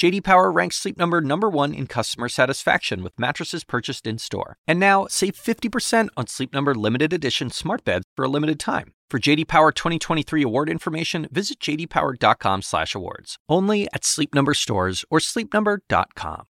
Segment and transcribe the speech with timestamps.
[0.00, 4.56] JD Power ranks Sleep Number number 1 in customer satisfaction with mattresses purchased in-store.
[4.66, 8.94] And now, save 50% on Sleep Number limited edition smart beds for a limited time.
[9.10, 13.36] For JD Power 2023 award information, visit jdpower.com/awards.
[13.46, 16.46] Only at Sleep Number stores or sleepnumber.com.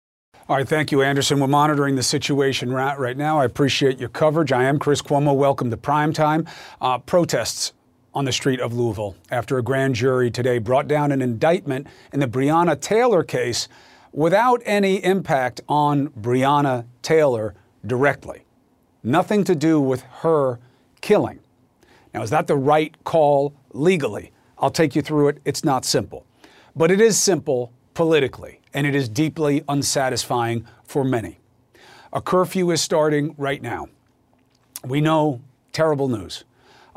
[0.49, 1.39] All right, thank you, Anderson.
[1.39, 3.39] We're monitoring the situation right, now.
[3.39, 4.52] I appreciate your coverage.
[4.52, 5.33] I am Chris Cuomo.
[5.33, 6.49] Welcome to Primetime.
[6.81, 7.71] Uh, protests
[8.17, 12.20] on the street of Louisville after a grand jury today brought down an indictment in
[12.20, 13.67] the Breonna Taylor case
[14.12, 17.53] without any impact on Breonna Taylor
[17.85, 18.41] directly.
[19.03, 20.58] Nothing to do with her
[20.99, 21.41] killing.
[22.11, 24.31] Now, is that the right call legally?
[24.58, 25.38] I'll take you through it.
[25.45, 26.25] It's not simple.
[26.75, 31.38] But it is simple politically, and it is deeply unsatisfying for many.
[32.11, 33.89] A curfew is starting right now.
[34.84, 35.39] We know
[35.72, 36.45] terrible news.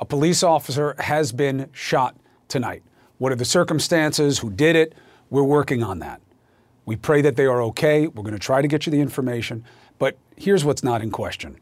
[0.01, 2.17] A police officer has been shot
[2.49, 2.83] tonight.
[3.19, 4.39] What are the circumstances?
[4.39, 4.95] Who did it?
[5.29, 6.23] We're working on that.
[6.87, 8.07] We pray that they are okay.
[8.07, 9.63] We're going to try to get you the information.
[9.99, 11.59] But here's what's not in question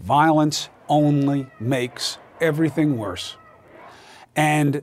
[0.00, 3.36] violence only makes everything worse.
[4.36, 4.82] And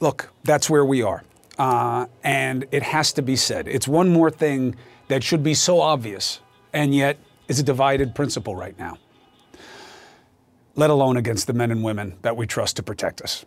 [0.00, 1.22] look, that's where we are.
[1.58, 3.68] Uh, and it has to be said.
[3.68, 4.74] It's one more thing
[5.08, 6.40] that should be so obvious
[6.72, 8.98] and yet is a divided principle right now,
[10.76, 13.44] let alone against the men and women that we trust to protect us.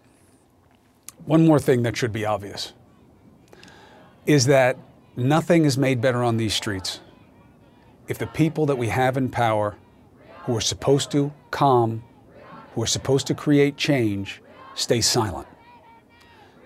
[1.26, 2.74] One more thing that should be obvious
[4.26, 4.78] is that
[5.16, 7.00] nothing is made better on these streets
[8.08, 9.78] if the people that we have in power
[10.44, 12.04] who are supposed to calm
[12.74, 14.42] who are supposed to create change
[14.76, 15.48] stay silent.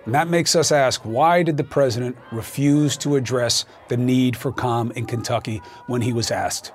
[0.06, 4.52] And that makes us ask why did the president refuse to address the need for
[4.52, 6.72] calm in Kentucky when he was asked?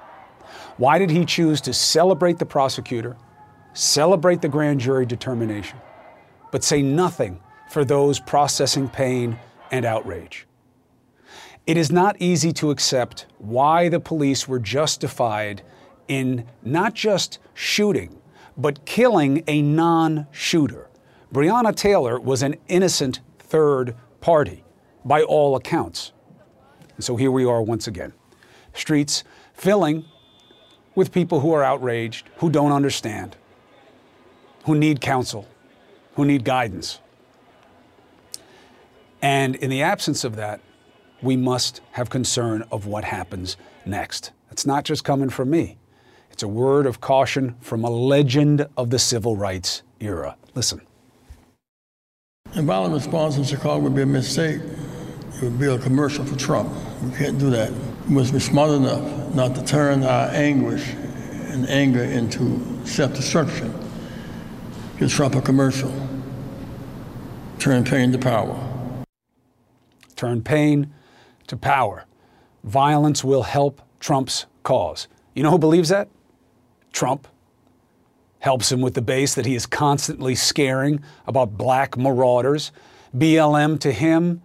[0.76, 3.16] Why did he choose to celebrate the prosecutor,
[3.78, 5.78] celebrate the grand jury determination,
[6.50, 7.40] but say nothing
[7.70, 9.38] for those processing pain
[9.70, 10.46] and outrage?
[11.66, 15.62] It is not easy to accept why the police were justified
[16.08, 18.20] in not just shooting,
[18.56, 20.88] but killing a non shooter.
[21.32, 24.64] Breonna Taylor was an innocent third party,
[25.04, 26.12] by all accounts.
[26.96, 28.12] And so here we are once again.
[28.74, 29.24] Streets
[29.54, 30.04] filling
[30.94, 33.36] with people who are outraged, who don't understand,
[34.68, 35.48] who need counsel,
[36.14, 37.00] who need guidance.
[39.22, 40.60] And in the absence of that,
[41.22, 43.56] we must have concern of what happens
[43.86, 44.32] next.
[44.50, 45.78] It's not just coming from me.
[46.30, 50.36] It's a word of caution from a legend of the civil rights era.
[50.54, 50.82] Listen.
[52.54, 54.60] A violent response in Chicago would be a mistake.
[55.36, 56.70] It would be a commercial for Trump.
[57.02, 57.72] We can't do that.
[58.06, 60.90] We must be smart enough not to turn our anguish
[61.52, 63.87] and anger into self-destruction.
[64.98, 65.92] Give Trump a commercial.
[67.60, 69.04] Turn pain to power.
[70.16, 70.92] Turn pain
[71.46, 72.04] to power.
[72.64, 75.06] Violence will help Trump's cause.
[75.34, 76.08] You know who believes that?
[76.92, 77.28] Trump
[78.40, 82.72] helps him with the base that he is constantly scaring about black marauders.
[83.16, 84.42] BLM to him,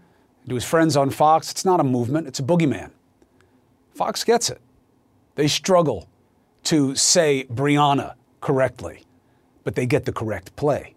[0.47, 2.91] to his friends on Fox, it's not a movement, it's a boogeyman.
[3.95, 4.61] Fox gets it.
[5.35, 6.07] They struggle
[6.65, 9.02] to say Breonna correctly,
[9.63, 10.95] but they get the correct play.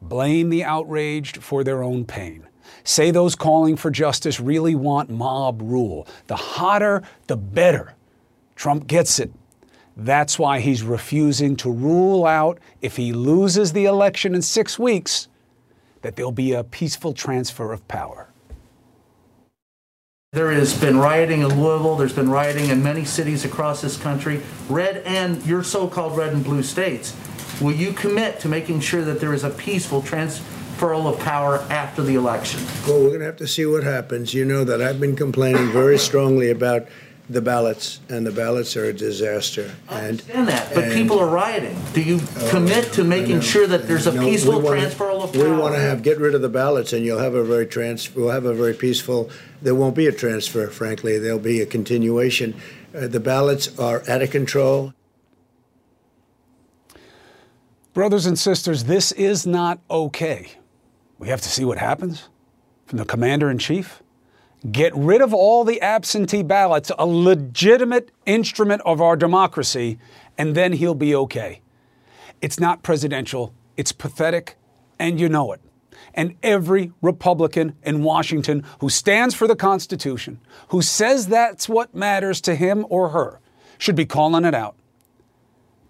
[0.00, 2.46] Blame the outraged for their own pain.
[2.84, 6.06] Say those calling for justice really want mob rule.
[6.26, 7.94] The hotter, the better.
[8.56, 9.32] Trump gets it.
[9.96, 15.28] That's why he's refusing to rule out if he loses the election in six weeks
[16.00, 18.28] that there'll be a peaceful transfer of power.
[20.32, 21.96] There has been rioting in Louisville.
[21.96, 24.40] There's been rioting in many cities across this country,
[24.70, 27.14] red and your so called red and blue states.
[27.62, 32.02] Will you commit to making sure that there is a peaceful transferal of power after
[32.02, 32.60] the election?
[32.86, 34.34] Well, we're going to have to see what happens.
[34.34, 36.86] You know that I've been complaining very strongly about
[37.30, 39.70] the ballots, and the ballots are a disaster.
[39.88, 41.80] I understand that, but people are rioting.
[41.94, 42.20] Do you
[42.50, 45.44] commit to making sure that there's a No, peaceful wanna- transferal of power?
[45.44, 48.12] We want to have get rid of the ballots, and you'll have a very trans.
[48.14, 49.30] We'll have a very peaceful.
[49.62, 51.16] There won't be a transfer, frankly.
[51.18, 52.54] There'll be a continuation.
[52.94, 54.92] Uh, the ballots are out of control.
[57.94, 60.52] Brothers and sisters, this is not okay.
[61.18, 62.30] We have to see what happens
[62.86, 64.02] from the commander in chief.
[64.70, 69.98] Get rid of all the absentee ballots, a legitimate instrument of our democracy,
[70.38, 71.60] and then he'll be okay.
[72.40, 74.56] It's not presidential, it's pathetic,
[74.98, 75.60] and you know it.
[76.14, 82.40] And every Republican in Washington who stands for the Constitution, who says that's what matters
[82.42, 83.38] to him or her,
[83.76, 84.76] should be calling it out.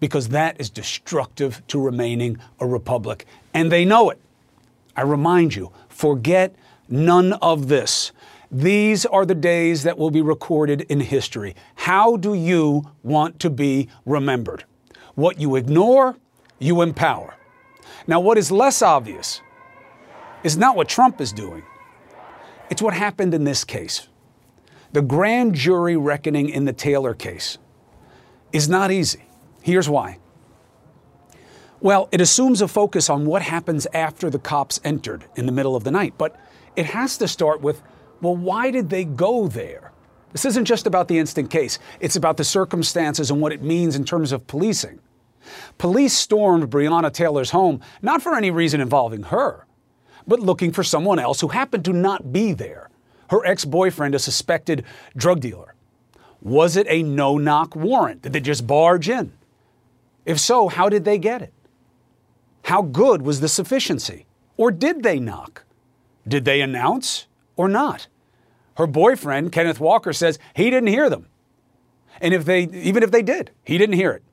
[0.03, 3.25] Because that is destructive to remaining a republic.
[3.53, 4.19] And they know it.
[4.97, 6.53] I remind you, forget
[6.89, 8.11] none of this.
[8.51, 11.55] These are the days that will be recorded in history.
[11.75, 14.65] How do you want to be remembered?
[15.15, 16.17] What you ignore,
[16.59, 17.35] you empower.
[18.05, 19.39] Now, what is less obvious
[20.43, 21.63] is not what Trump is doing,
[22.69, 24.09] it's what happened in this case.
[24.91, 27.57] The grand jury reckoning in the Taylor case
[28.51, 29.23] is not easy.
[29.63, 30.19] Here's why.
[31.79, 35.75] Well, it assumes a focus on what happens after the cops entered in the middle
[35.75, 36.39] of the night, but
[36.75, 37.81] it has to start with
[38.21, 39.91] well, why did they go there?
[40.31, 43.95] This isn't just about the instant case, it's about the circumstances and what it means
[43.95, 44.99] in terms of policing.
[45.77, 49.65] Police stormed Breonna Taylor's home not for any reason involving her,
[50.27, 52.89] but looking for someone else who happened to not be there
[53.29, 54.83] her ex boyfriend, a suspected
[55.17, 55.73] drug dealer.
[56.41, 58.21] Was it a no knock warrant?
[58.21, 59.31] Did they just barge in?
[60.25, 61.53] If so, how did they get it?
[62.63, 64.25] How good was the sufficiency?
[64.57, 65.65] Or did they knock?
[66.27, 68.07] Did they announce or not?
[68.77, 71.27] Her boyfriend, Kenneth Walker, says he didn't hear them.
[72.21, 74.23] And if they, even if they did, he didn't hear it.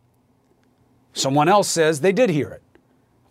[1.13, 2.63] Someone else says they did hear it.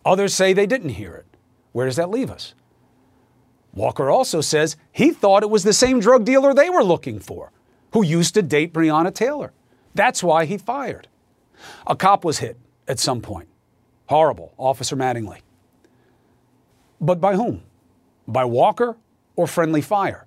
[0.04, 1.26] Others say they didn't hear it.
[1.72, 2.54] Where does that leave us?
[3.72, 7.52] Walker also says he thought it was the same drug dealer they were looking for,
[7.92, 9.52] who used to date Breonna Taylor.
[9.94, 11.08] That's why he fired.
[11.86, 12.58] A cop was hit
[12.88, 13.48] at some point.
[14.06, 15.40] Horrible, Officer Mattingly.
[17.00, 17.62] But by whom?
[18.26, 18.96] By Walker
[19.36, 20.26] or friendly fire?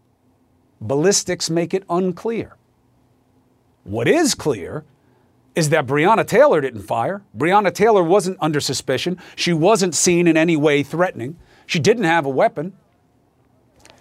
[0.81, 2.55] Ballistics make it unclear.
[3.83, 4.85] What is clear
[5.55, 7.21] is that Breonna Taylor didn't fire.
[7.37, 9.19] Breonna Taylor wasn't under suspicion.
[9.35, 11.37] She wasn't seen in any way threatening.
[11.65, 12.73] She didn't have a weapon.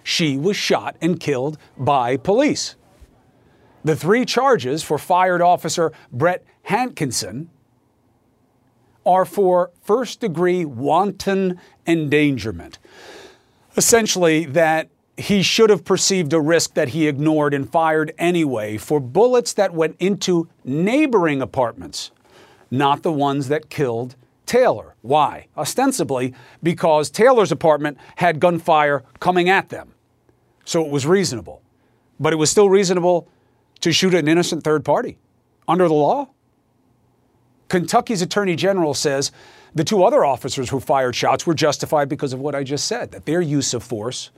[0.02, 2.76] She was shot and killed by police.
[3.84, 7.48] The three charges for fired officer Brett Hankison
[9.04, 12.78] are for first degree wanton endangerment.
[13.76, 19.00] Essentially, that he should have perceived a risk that he ignored and fired anyway for
[19.00, 22.10] bullets that went into neighboring apartments,
[22.70, 24.16] not the ones that killed
[24.46, 24.94] Taylor.
[25.02, 25.46] Why?
[25.56, 29.94] Ostensibly because Taylor's apartment had gunfire coming at them.
[30.64, 31.62] So it was reasonable.
[32.20, 33.28] But it was still reasonable
[33.80, 35.18] to shoot an innocent third party
[35.66, 36.28] under the law.
[37.72, 39.32] Kentucky's attorney general says
[39.74, 43.12] the two other officers who fired shots were justified because of what I just said,
[43.12, 44.30] that their use of force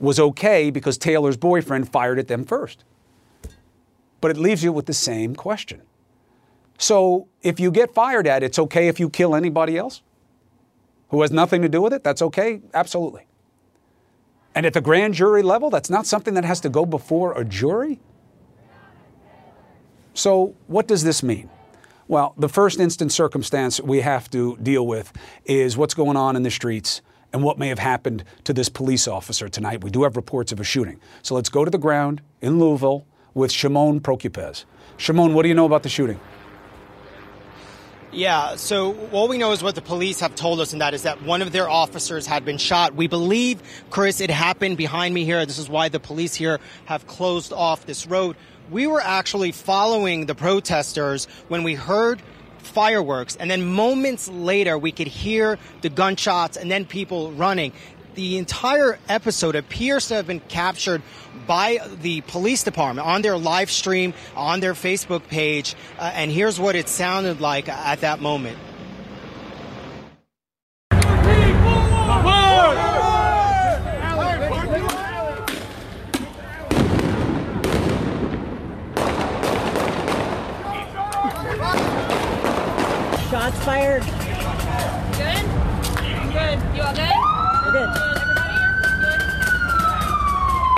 [0.00, 2.82] was okay because Taylor's boyfriend fired at them first.
[4.20, 5.82] But it leaves you with the same question.
[6.78, 10.02] So if you get fired at, it's okay if you kill anybody else
[11.10, 12.02] who has nothing to do with it?
[12.02, 12.60] That's okay?
[12.74, 13.28] Absolutely.
[14.56, 17.44] And at the grand jury level, that's not something that has to go before a
[17.44, 18.00] jury?
[20.12, 21.48] So, what does this mean?
[22.08, 25.12] Well, the first instance circumstance we have to deal with
[25.44, 27.02] is what's going on in the streets
[27.34, 29.84] and what may have happened to this police officer tonight.
[29.84, 31.00] We do have reports of a shooting.
[31.22, 34.64] So let's go to the ground in Louisville with Shimon Prokupecz.
[34.96, 36.18] Shimon, what do you know about the shooting?
[38.10, 41.02] Yeah, so all we know is what the police have told us, and that is
[41.02, 42.94] that one of their officers had been shot.
[42.94, 45.44] We believe, Chris, it happened behind me here.
[45.44, 48.36] This is why the police here have closed off this road.
[48.70, 52.20] We were actually following the protesters when we heard
[52.58, 53.36] fireworks.
[53.36, 57.72] And then moments later, we could hear the gunshots and then people running.
[58.14, 61.02] The entire episode appears to have been captured
[61.46, 65.74] by the police department on their live stream, on their Facebook page.
[65.98, 68.58] Uh, and here's what it sounded like at that moment.
[83.30, 84.02] Shots fired.
[85.18, 85.44] Good?
[86.32, 86.58] Good.
[86.74, 87.12] You all good?
[87.64, 87.88] We're good.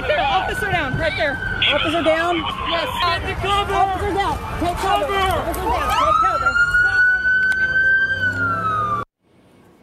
[0.00, 1.74] Right there, officer down, right there.
[1.74, 2.36] Officer down.
[2.36, 3.22] Yes.
[3.24, 3.74] Take cover.
[3.74, 4.38] Officer down.
[4.60, 5.04] Take cover.
[5.04, 5.84] Officer down.
[6.04, 6.54] Take cover.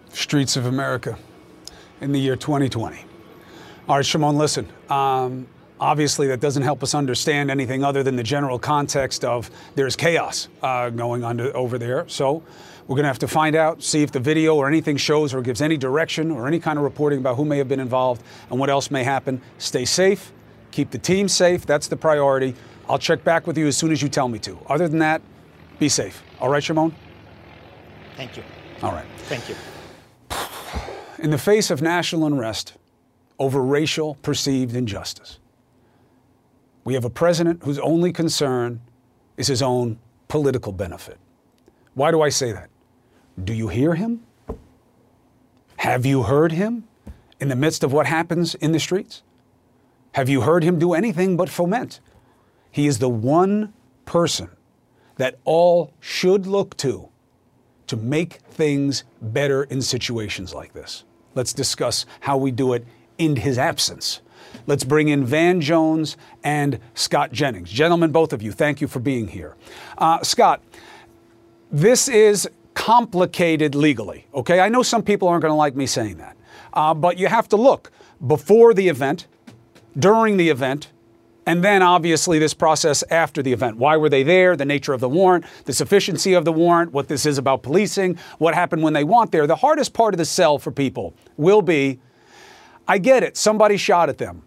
[0.09, 1.17] Streets of America
[2.01, 2.97] in the year 2020.
[3.87, 4.67] All right, Shimon, listen.
[4.89, 5.47] Um,
[5.79, 10.49] obviously, that doesn't help us understand anything other than the general context of there's chaos
[10.61, 12.07] uh, going on to, over there.
[12.09, 12.43] So
[12.87, 15.41] we're going to have to find out, see if the video or anything shows or
[15.41, 18.59] gives any direction or any kind of reporting about who may have been involved and
[18.59, 19.41] what else may happen.
[19.57, 20.31] Stay safe,
[20.71, 21.65] keep the team safe.
[21.65, 22.55] That's the priority.
[22.89, 24.57] I'll check back with you as soon as you tell me to.
[24.67, 25.21] Other than that,
[25.79, 26.23] be safe.
[26.39, 26.93] All right, Shimon?
[28.15, 28.43] Thank you.
[28.81, 29.05] All right.
[29.27, 29.55] Thank you.
[31.19, 32.73] in the face of national unrest
[33.39, 35.39] over racial perceived injustice,
[36.83, 38.81] we have a president whose only concern
[39.35, 41.17] is his own political benefit.
[41.93, 42.69] Why do I say that?
[43.43, 44.23] Do you hear him?
[45.77, 46.87] Have you heard him
[47.39, 49.21] in the midst of what happens in the streets?
[50.17, 51.99] Have you heard him do anything but foment?
[52.71, 53.71] He is the one
[54.05, 54.49] person
[55.17, 57.09] that all should look to
[57.85, 61.03] to make things better in situations like this.
[61.35, 62.83] Let's discuss how we do it
[63.19, 64.21] in his absence.
[64.65, 67.69] Let's bring in Van Jones and Scott Jennings.
[67.69, 69.55] Gentlemen, both of you, thank you for being here.
[69.99, 70.63] Uh, Scott,
[71.71, 74.61] this is complicated legally, okay?
[74.61, 76.35] I know some people aren't going to like me saying that,
[76.73, 77.91] uh, but you have to look
[78.25, 79.27] before the event,
[79.97, 80.91] during the event,
[81.45, 83.77] and then obviously this process after the event.
[83.77, 84.55] Why were they there?
[84.55, 88.17] The nature of the warrant, the sufficiency of the warrant, what this is about policing,
[88.37, 89.47] what happened when they want there.
[89.47, 91.99] The hardest part of the sell for people will be
[92.87, 94.43] I get it, somebody shot at them.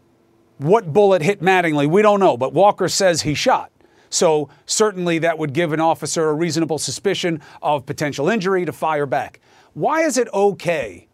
[0.59, 1.89] What bullet hit Mattingly?
[1.89, 3.71] We don't know, but Walker says he shot.
[4.09, 9.07] So certainly that would give an officer a reasonable suspicion of potential injury to fire
[9.07, 9.41] back.
[9.73, 11.07] Why is it okay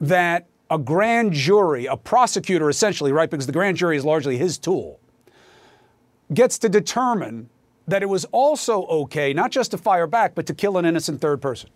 [0.00, 4.56] that a grand jury, a prosecutor essentially, right, because the grand jury is largely his
[4.56, 4.98] tool,
[6.32, 7.50] gets to determine
[7.86, 11.20] that it was also okay not just to fire back, but to kill an innocent
[11.20, 11.68] third person?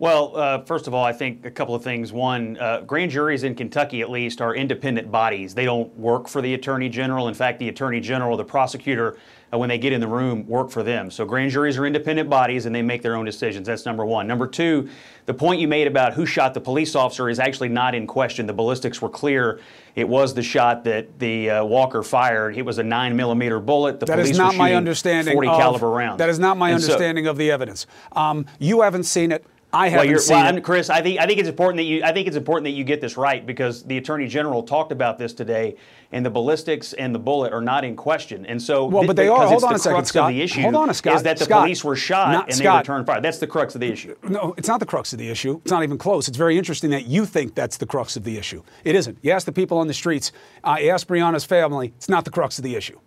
[0.00, 2.10] Well, uh, first of all, I think a couple of things.
[2.10, 5.54] One, uh, grand juries in Kentucky, at least, are independent bodies.
[5.54, 7.28] They don't work for the attorney general.
[7.28, 9.18] In fact, the attorney general, the prosecutor,
[9.52, 11.10] uh, when they get in the room, work for them.
[11.10, 13.66] So grand juries are independent bodies and they make their own decisions.
[13.66, 14.26] That's number one.
[14.26, 14.88] Number two,
[15.26, 18.46] the point you made about who shot the police officer is actually not in question.
[18.46, 19.60] The ballistics were clear.
[19.96, 22.56] It was the shot that the uh, Walker fired.
[22.56, 24.00] It was a nine millimeter bullet.
[24.00, 25.34] The that police is not my understanding.
[25.34, 26.16] 40 of, caliber rounds.
[26.20, 27.86] That is not my And so- understanding of the evidence.
[28.12, 29.44] Um, you haven't seen it.
[29.72, 30.64] I haven't you're, seen well, it.
[30.64, 32.82] Chris, I think I think it's important that you I think it's important that you
[32.82, 35.76] get this right because the attorney general talked about this today,
[36.10, 38.44] and the ballistics and the bullet are not in question.
[38.46, 39.46] And so, Well, but they are.
[39.46, 40.32] Hold on the a second, Scott.
[40.32, 41.16] The issue Hold on a Scott.
[41.16, 41.62] Is that the Scott.
[41.62, 42.84] police were shot Not and Scott.
[42.84, 43.20] they returned fire?
[43.20, 44.16] That's the crux of the issue.
[44.28, 45.60] No, it's not the crux of the issue.
[45.62, 46.26] It's not even close.
[46.26, 48.62] It's very interesting that you think that's the crux of the issue.
[48.84, 49.18] It isn't.
[49.22, 50.32] You ask the people on the streets,
[50.64, 52.98] uh, you ask Breonna's family, it's not the crux of the issue.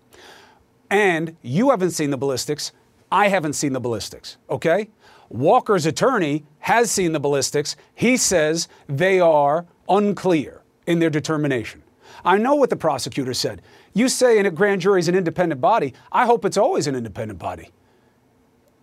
[0.89, 2.71] And you haven't seen the ballistics.
[3.11, 4.89] I haven't seen the ballistics, okay?
[5.33, 7.75] Walker's attorney has seen the ballistics.
[7.95, 11.81] He says they are unclear in their determination.
[12.23, 13.63] I know what the prosecutor said.
[13.93, 15.95] You say a grand jury is an independent body.
[16.11, 17.71] I hope it's always an independent body.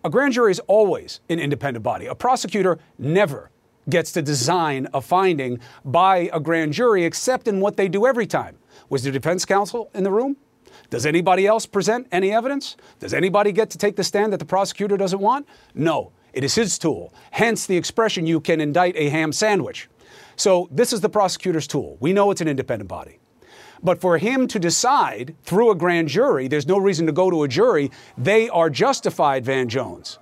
[0.03, 2.07] A grand jury is always an independent body.
[2.07, 3.49] A prosecutor never
[3.89, 8.27] gets to design a finding by a grand jury except in what they do every
[8.27, 8.57] time.
[8.89, 10.35] Was the defense counsel in the room?
[10.89, 12.75] Does anybody else present any evidence?
[12.99, 15.47] Does anybody get to take the stand that the prosecutor doesn't want?
[15.73, 17.13] No, it is his tool.
[17.31, 19.89] Hence the expression you can indict a ham sandwich.
[20.35, 21.97] So this is the prosecutor's tool.
[21.99, 23.19] We know it's an independent body.
[23.83, 27.43] But for him to decide through a grand jury, there's no reason to go to
[27.43, 27.91] a jury.
[28.17, 30.19] They are justified, Van Jones,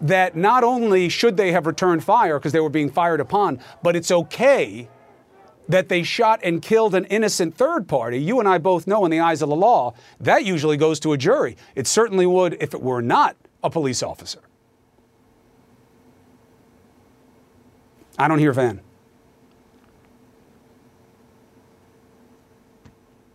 [0.00, 3.94] that not only should they have returned fire because they were being fired upon, but
[3.94, 4.88] it's okay
[5.68, 8.18] that they shot and killed an innocent third party.
[8.18, 11.12] You and I both know, in the eyes of the law, that usually goes to
[11.12, 11.56] a jury.
[11.76, 14.40] It certainly would if it were not a police officer.
[18.18, 18.80] I don't hear Van.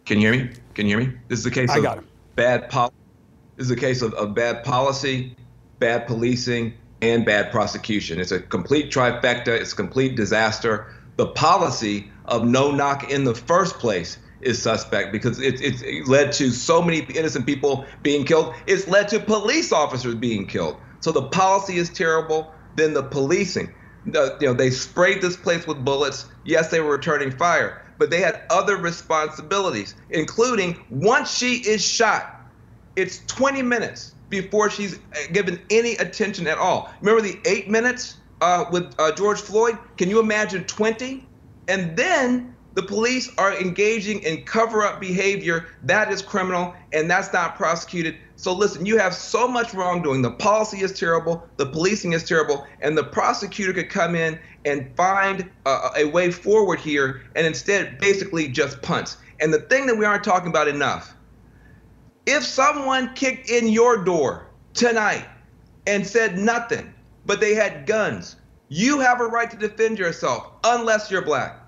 [0.05, 0.51] Can you hear me?
[0.73, 1.17] Can you hear me?
[1.27, 2.03] This is a case I of
[2.35, 2.95] bad policy.
[3.57, 5.35] This is a case of, of bad policy,
[5.79, 8.19] bad policing, and bad prosecution.
[8.19, 9.49] It's a complete trifecta.
[9.49, 10.93] It's a complete disaster.
[11.17, 16.07] The policy of no knock in the first place is suspect because it, it's it
[16.07, 18.53] led to so many innocent people being killed.
[18.67, 20.77] It's led to police officers being killed.
[20.99, 22.53] So the policy is terrible.
[22.75, 23.73] Then the policing.
[24.07, 26.27] You know, they sprayed this place with bullets.
[26.45, 32.33] Yes, they were returning fire, but they had other responsibilities, including once she is shot,
[32.95, 34.99] it's 20 minutes before she's uh,
[35.33, 36.91] given any attention at all.
[37.01, 39.77] Remember the eight minutes uh, with uh, George Floyd?
[39.97, 41.29] Can you imagine 20?
[41.67, 45.65] And then the police are engaging in cover up behavior.
[45.81, 48.17] That is criminal, and that's not prosecuted.
[48.35, 50.21] So listen, you have so much wrongdoing.
[50.21, 54.95] The policy is terrible, the policing is terrible, and the prosecutor could come in and
[54.95, 59.17] find a, a way forward here and instead basically just punts.
[59.39, 61.15] And the thing that we aren't talking about enough
[62.27, 65.25] if someone kicked in your door tonight
[65.87, 66.93] and said nothing,
[67.25, 68.35] but they had guns,
[68.67, 71.63] you have a right to defend yourself unless you're black.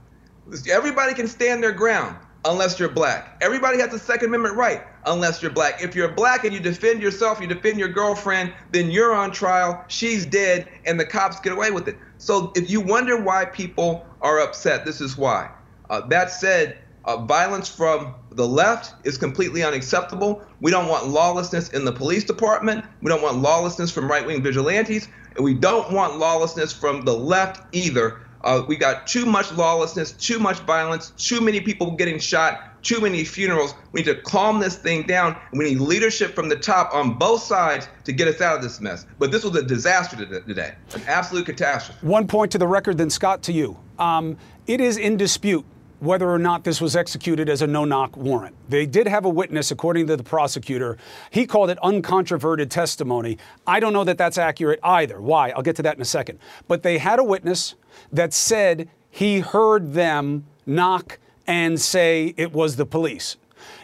[0.70, 2.16] Everybody can stand their ground.
[2.46, 3.38] unless you're black.
[3.42, 5.82] Everybody has a Second Amendment right unless you're black.
[5.82, 9.84] If you're black and you defend yourself, you defend your girlfriend, then you're on trial,
[9.88, 11.98] she's dead, and the cops get away with it.
[12.18, 15.50] So if you wonder why people are upset, this is why.
[15.90, 20.42] Uh, that said, uh, violence from the left is completely unacceptable.
[20.62, 22.86] We don't want lawlessness in the police department.
[23.02, 25.08] We don't want lawlessness from right wing vigilantes.
[25.36, 28.22] And we don't want lawlessness from the left either.
[28.42, 33.02] Uh, we got too much lawlessness, too much violence, too many people getting shot, too
[33.02, 33.74] many funerals.
[33.92, 35.36] We need to calm this thing down.
[35.52, 38.80] We need leadership from the top on both sides to get us out of this
[38.80, 39.06] mess.
[39.18, 42.00] But this was a disaster today, an absolute catastrophe.
[42.06, 43.78] One point to the record, then Scott to you.
[43.98, 45.66] Um, it is in dispute
[46.00, 48.56] whether or not this was executed as a no knock warrant.
[48.70, 50.98] They did have a witness, according to the prosecutor.
[51.30, 53.38] He called it uncontroverted testimony.
[53.68, 55.20] I don't know that that's accurate either.
[55.20, 55.50] Why?
[55.50, 56.40] I'll get to that in a second.
[56.70, 57.76] But they had a witness
[58.12, 63.38] that said he heard them knock and say it was the police.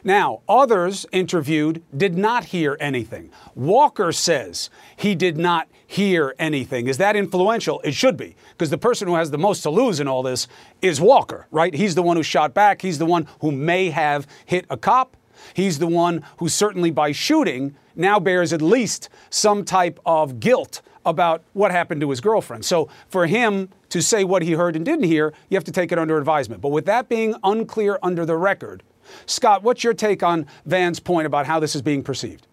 [0.03, 3.32] Now, others interviewed did not hear anything.
[3.55, 6.88] Walker says he did not hear anything.
[6.88, 7.82] Is that influential?
[7.84, 10.48] It should be, because the person who has the most to lose in all this
[10.82, 11.74] is Walker, right?
[11.74, 12.82] He's the one who shot back.
[12.82, 15.17] He's the one who may have hit a cop.
[15.53, 20.82] He's the one who certainly by shooting now bears at least some type of guilt
[21.05, 22.65] about what happened to his girlfriend.
[22.65, 25.91] So for him to say what he heard and didn't hear, you have to take
[25.91, 26.62] it under advisement.
[26.62, 28.83] But with that being unclear under the record,
[29.25, 32.47] Scott, what's your take on Van's point about how this is being perceived?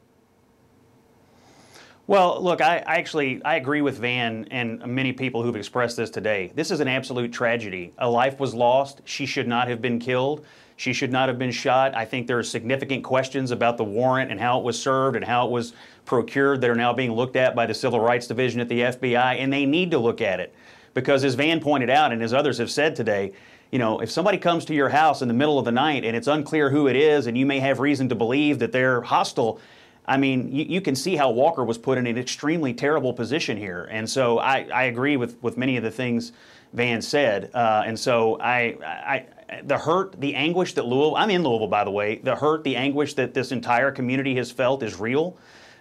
[2.09, 6.11] Well, look, I, I, actually I agree with Van and many people who've expressed this
[6.11, 6.53] today.
[6.55, 7.95] This is an absolute tragedy.
[7.99, 9.01] A life was lost.
[9.05, 10.45] She should not have been killed.
[10.83, 11.95] She should not have been shot.
[11.95, 15.25] I think there are significant questions about the warrant and how it was served and
[15.25, 15.75] how it was
[16.07, 19.37] procured that are now being looked at by the Civil Rights Division at the FBI,
[19.39, 20.53] and they need to look at it
[20.93, 23.33] because, as Van pointed out and as others have said today,
[23.71, 26.17] you know, if somebody comes to your house in the middle of the night and
[26.17, 29.61] it's unclear who it is and you may have reason to believe that they're hostile,
[30.05, 33.57] I mean, you, you, can see how Walker was put in an extremely terrible position
[33.57, 33.87] here.
[33.89, 36.33] And so I, I agree with, with many of the things
[36.73, 37.53] Van said.
[37.55, 39.27] Uh, and so I, I,
[39.65, 42.77] the hurt, the anguish that Louisville, I'm in Louisville, by the way, the hurt, the
[42.77, 45.37] anguish that this entire community has felt is real.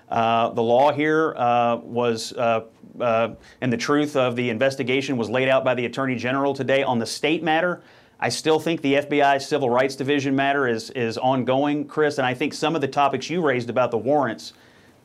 [0.10, 2.66] Uh, the law here uh, was, uh,
[3.00, 3.30] uh,
[3.62, 7.00] and the truth of the investigation was laid out by the Attorney General today on
[7.00, 7.82] the state matter.
[8.20, 12.34] I still think the FBI Civil Rights Division matter is, is ongoing, Chris, and I
[12.34, 14.54] think some of the topics you raised about the warrants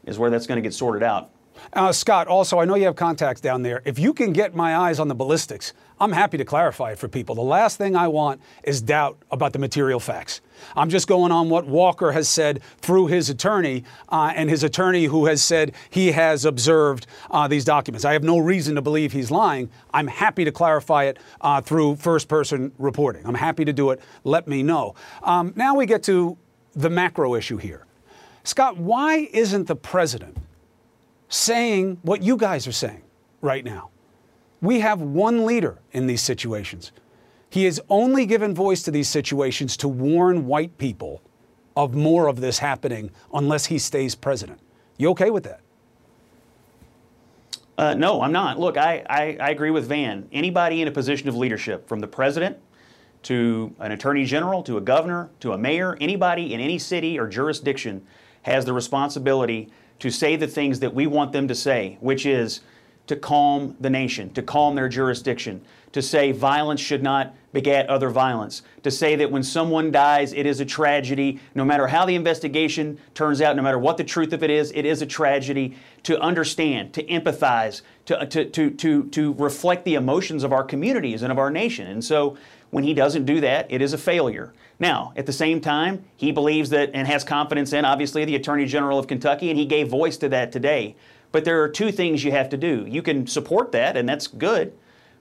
[0.04, 1.30] is where that's going to get sorted out.
[1.72, 3.82] Uh, Scott, also, I know you have contacts down there.
[3.84, 7.08] If you can get my eyes on the ballistics, I'm happy to clarify it for
[7.08, 7.34] people.
[7.34, 10.42] The last thing I want is doubt about the material facts.
[10.74, 15.04] I'm just going on what Walker has said through his attorney, uh, and his attorney
[15.04, 18.04] who has said he has observed uh, these documents.
[18.04, 19.70] I have no reason to believe he's lying.
[19.92, 23.24] I'm happy to clarify it uh, through first person reporting.
[23.26, 24.00] I'm happy to do it.
[24.24, 24.94] Let me know.
[25.22, 26.36] Um, now we get to
[26.74, 27.86] the macro issue here.
[28.44, 30.36] Scott, why isn't the president
[31.28, 33.02] saying what you guys are saying
[33.40, 33.90] right now?
[34.60, 36.92] We have one leader in these situations.
[37.50, 41.22] He has only given voice to these situations to warn white people
[41.76, 44.58] of more of this happening unless he stays president.
[44.96, 45.60] You okay with that?
[47.78, 48.58] Uh, no, I'm not.
[48.58, 50.26] Look, I, I, I agree with Van.
[50.32, 52.56] Anybody in a position of leadership, from the president
[53.24, 57.28] to an attorney general to a governor to a mayor, anybody in any city or
[57.28, 58.06] jurisdiction
[58.42, 62.60] has the responsibility to say the things that we want them to say, which is
[63.06, 65.60] to calm the nation, to calm their jurisdiction,
[65.92, 70.44] to say violence should not beget other violence, to say that when someone dies, it
[70.44, 74.32] is a tragedy, no matter how the investigation turns out, no matter what the truth
[74.34, 78.70] of it is, it is a tragedy, to understand, to empathize, to, uh, to, to,
[78.70, 81.86] to, to reflect the emotions of our communities and of our nation.
[81.86, 82.36] And so
[82.70, 84.52] when he doesn't do that, it is a failure.
[84.78, 88.66] Now, at the same time, he believes that and has confidence in, obviously, the Attorney
[88.66, 90.96] General of Kentucky, and he gave voice to that today.
[91.32, 92.84] But there are two things you have to do.
[92.86, 94.72] You can support that, and that's good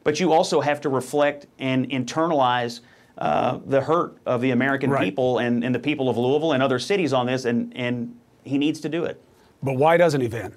[0.05, 2.79] but you also have to reflect and internalize
[3.17, 5.03] uh, the hurt of the American right.
[5.03, 8.57] people and, and the people of Louisville and other cities on this, and, and he
[8.57, 9.21] needs to do it.
[9.63, 10.55] But why doesn't he, Van?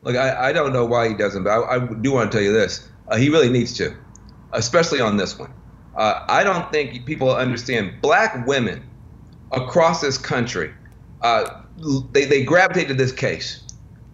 [0.00, 2.44] Look, I, I don't know why he doesn't, but I, I do want to tell
[2.44, 2.88] you this.
[3.08, 3.94] Uh, he really needs to,
[4.52, 5.52] especially on this one.
[5.94, 8.82] Uh, I don't think people understand black women
[9.50, 10.72] across this country,
[11.20, 11.62] uh,
[12.12, 13.66] they, they gravitate to this case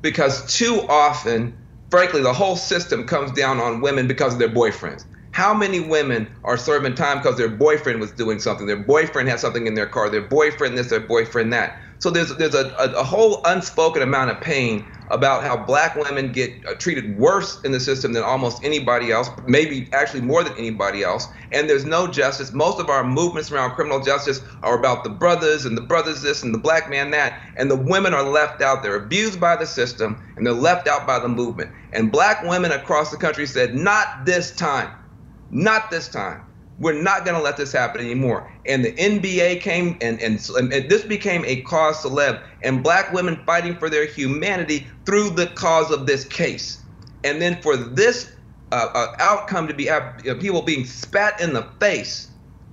[0.02, 1.56] because too often
[1.90, 5.04] frankly, the whole system comes down on women because of their boyfriends.
[5.30, 8.66] How many women are serving time because their boyfriend was doing something?
[8.66, 10.10] Their boyfriend had something in their car.
[10.10, 11.78] Their boyfriend this, their boyfriend that.
[12.00, 16.32] So there's there's a, a, a whole unspoken amount of pain about how black women
[16.32, 20.52] get uh, treated worse in the system than almost anybody else, maybe actually more than
[20.58, 21.26] anybody else.
[21.50, 22.52] And there's no justice.
[22.52, 26.42] Most of our movements around criminal justice are about the brothers and the brothers this
[26.42, 27.40] and the black man that.
[27.56, 28.82] And the women are left out.
[28.82, 31.72] They're abused by the system and they're left out by the movement.
[31.92, 34.92] And black women across the country said, not this time.
[35.50, 36.44] Not this time.
[36.78, 38.52] We're not going to let this happen anymore.
[38.66, 43.42] And the NBA came, and, and, and this became a cause celeb, and black women
[43.44, 46.82] fighting for their humanity through the cause of this case.
[47.24, 48.30] And then for this
[48.70, 52.28] uh, uh, outcome to be uh, people being spat in the face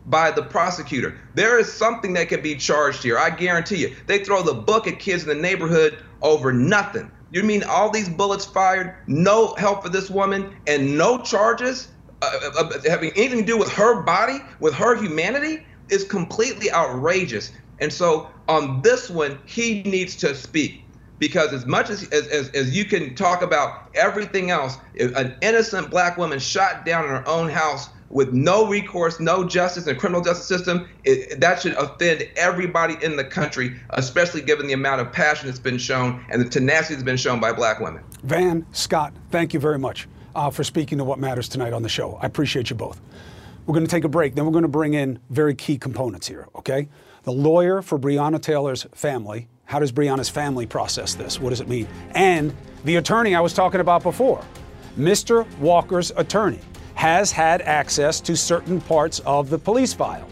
[0.05, 3.17] by the prosecutor, there is something that can be charged here.
[3.17, 3.95] I guarantee you.
[4.05, 7.11] They throw the book at kids in the neighborhood over nothing.
[7.31, 11.87] You mean all these bullets fired, no help for this woman, and no charges?
[12.25, 16.71] Uh, uh, uh, having anything to do with her body, with her humanity, is completely
[16.71, 17.51] outrageous.
[17.79, 20.83] And so on this one, he needs to speak
[21.19, 26.17] because as much as, as, as, you can talk about everything else, an innocent black
[26.17, 30.21] woman shot down in her own house with no recourse, no justice in the criminal
[30.21, 35.11] justice system, it, that should offend everybody in the country, especially given the amount of
[35.11, 38.03] passion that's been shown and the tenacity that's been shown by black women.
[38.23, 41.89] Van, Scott, thank you very much uh, for speaking to what matters tonight on the
[41.89, 42.19] show.
[42.21, 43.01] I appreciate you both.
[43.65, 46.27] We're going to take a break, then we're going to bring in very key components
[46.27, 46.87] here, okay?
[47.23, 49.47] The lawyer for Breonna Taylor's family.
[49.65, 51.39] How does Breonna's family process this?
[51.39, 51.87] What does it mean?
[52.11, 54.43] And the attorney I was talking about before,
[54.95, 55.49] Mr.
[55.57, 56.59] Walker's attorney,
[56.93, 60.27] has had access to certain parts of the police file.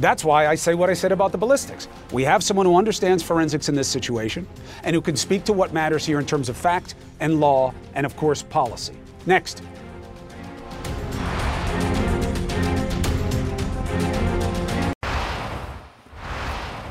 [0.00, 1.88] That's why I say what I said about the ballistics.
[2.12, 4.46] We have someone who understands forensics in this situation
[4.82, 8.04] and who can speak to what matters here in terms of fact and law and,
[8.04, 8.94] of course, policy.
[9.26, 9.62] Next.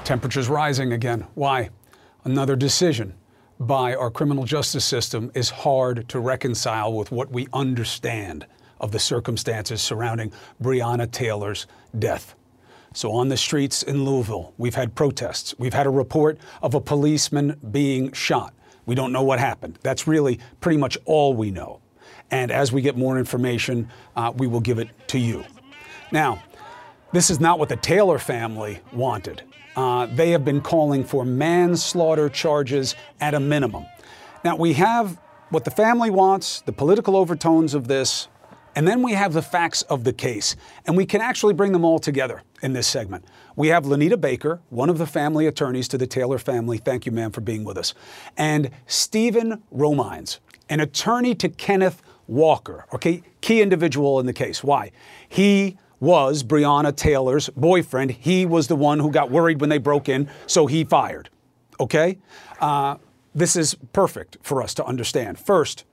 [0.06, 1.26] Temperatures rising again.
[1.34, 1.70] Why?
[2.26, 3.16] Another decision
[3.60, 8.46] by our criminal justice system is hard to reconcile with what we understand
[8.80, 11.68] of the circumstances surrounding Breonna Taylor's
[12.00, 12.36] death.
[12.95, 15.56] So, on the streets in Louisville, we've had protests.
[15.58, 18.53] We've had a report of a policeman being shot.
[18.86, 19.79] We don't know what happened.
[19.82, 21.79] That's really pretty much all we know.
[22.29, 25.43] And as we get more information, uh, we will give it to you.
[26.12, 26.43] Now,
[27.13, 29.41] this is not what the Taylor family wanted.
[29.75, 33.88] Uh, they have been calling for manslaughter charges at a minimum.
[34.43, 38.27] Now, we have what the family wants, the political overtones of this,
[38.75, 41.84] and then we have the facts of the case, and we can actually bring them
[41.84, 43.26] all together in this segment.
[43.56, 46.78] We have Lonita Baker, one of the family attorneys to the Taylor family.
[46.78, 47.93] Thank you, ma'am, for being with us.
[48.38, 54.63] And Stephen Romines, an attorney to Kenneth Walker, okay, key individual in the case.
[54.63, 54.91] Why?
[55.28, 58.12] He was Breonna Taylor's boyfriend.
[58.12, 61.30] He was the one who got worried when they broke in, so he fired.
[61.80, 62.17] Okay?
[62.62, 62.95] Uh,
[63.36, 65.38] this is perfect for us to understand.
[65.38, 65.84] First,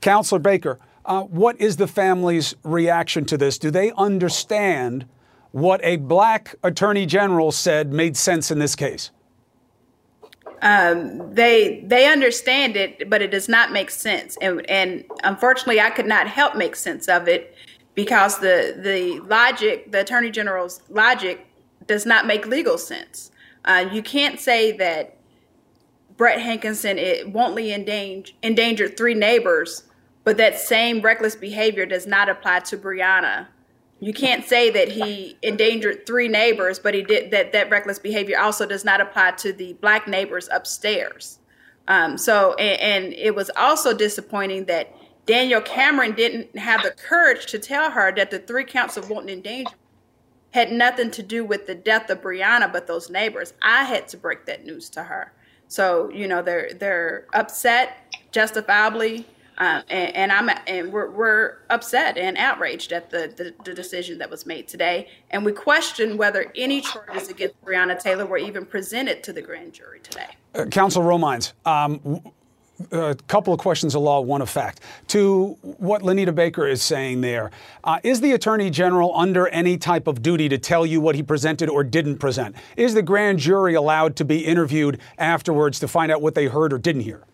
[0.00, 3.58] Counselor Baker, uh, what is the family's reaction to this?
[3.58, 5.06] Do they understand
[5.52, 9.10] what a black attorney general said made sense in this case?
[10.62, 15.88] Um, they they understand it, but it does not make sense, and and unfortunately, I
[15.90, 17.54] could not help make sense of it
[17.94, 21.46] because the the logic, the attorney general's logic,
[21.86, 23.30] does not make legal sense.
[23.64, 25.16] Uh, you can't say that
[26.18, 27.26] Brett Hankison it
[27.72, 29.84] endanger, endangered three neighbors
[30.24, 33.46] but that same reckless behavior does not apply to Breonna.
[34.00, 37.52] You can't say that he endangered three neighbors, but he did that.
[37.52, 41.38] That reckless behavior also does not apply to the black neighbors upstairs.
[41.86, 44.94] Um, so, and, and it was also disappointing that
[45.26, 49.30] Daniel Cameron didn't have the courage to tell her that the three counts of wanton
[49.30, 49.76] endangerment
[50.52, 53.52] had nothing to do with the death of Breonna, but those neighbors.
[53.62, 55.32] I had to break that news to her.
[55.68, 59.26] So, you know, they're they're upset, justifiably.
[59.60, 64.16] Uh, and, and, I'm and we're, we're upset and outraged at the, the, the decision
[64.16, 68.64] that was made today, and we question whether any charges against Breonna Taylor were even
[68.64, 70.28] presented to the grand jury today.
[70.54, 72.22] Uh, Counsel Romines, um,
[72.90, 74.80] a couple of questions of law, one of fact.
[75.08, 77.50] To what Lonita Baker is saying there,
[77.84, 81.22] uh, is the Attorney General under any type of duty to tell you what he
[81.22, 82.56] presented or didn't present?
[82.78, 86.72] Is the grand jury allowed to be interviewed afterwards to find out what they heard
[86.72, 87.24] or didn't hear?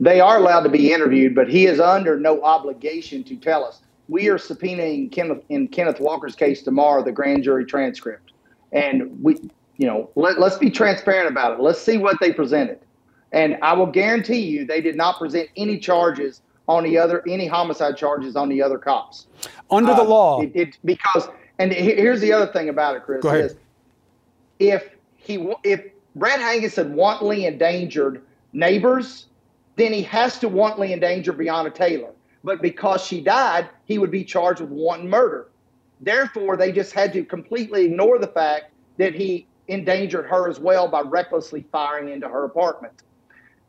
[0.00, 3.80] They are allowed to be interviewed, but he is under no obligation to tell us.
[4.08, 8.32] We are subpoenaing Kenneth in Kenneth Walker's case tomorrow, the grand jury transcript,
[8.72, 9.38] and we,
[9.76, 11.62] you know, let, let's be transparent about it.
[11.62, 12.80] Let's see what they presented,
[13.32, 17.46] and I will guarantee you they did not present any charges on the other any
[17.46, 19.26] homicide charges on the other cops
[19.70, 20.40] under the uh, law.
[20.42, 21.28] It, it, because
[21.58, 23.22] and here's the other thing about it, Chris.
[23.22, 23.44] Go ahead.
[23.44, 23.56] Is
[24.58, 25.84] if he if
[26.16, 29.26] Brett Hankison wantonly endangered neighbors,
[29.76, 32.10] then he has to wantonly endanger Breonna Taylor.
[32.42, 35.48] But because she died, he would be charged with wanton murder.
[36.00, 40.86] Therefore, they just had to completely ignore the fact that he endangered her as well
[40.86, 42.92] by recklessly firing into her apartment.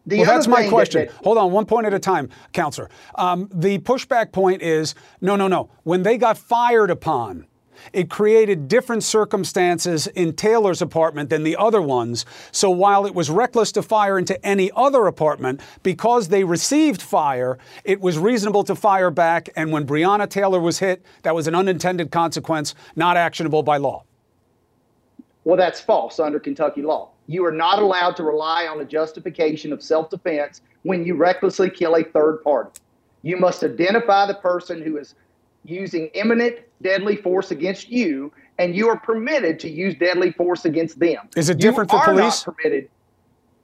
[0.05, 1.05] The well, that's my question.
[1.05, 2.89] That, that, Hold on, one point at a time, counselor.
[3.15, 5.69] Um, the pushback point is no, no, no.
[5.83, 7.47] When they got fired upon,
[7.93, 12.25] it created different circumstances in Taylor's apartment than the other ones.
[12.51, 17.57] So while it was reckless to fire into any other apartment, because they received fire,
[17.83, 19.49] it was reasonable to fire back.
[19.55, 24.03] And when Breonna Taylor was hit, that was an unintended consequence, not actionable by law.
[25.43, 27.09] Well, that's false under Kentucky law.
[27.27, 31.69] You are not allowed to rely on a justification of self defense when you recklessly
[31.69, 32.79] kill a third party.
[33.21, 35.15] You must identify the person who is
[35.65, 40.99] using imminent deadly force against you, and you are permitted to use deadly force against
[40.99, 41.27] them.
[41.35, 42.45] Is it different you for police?
[42.45, 42.89] Not permitted.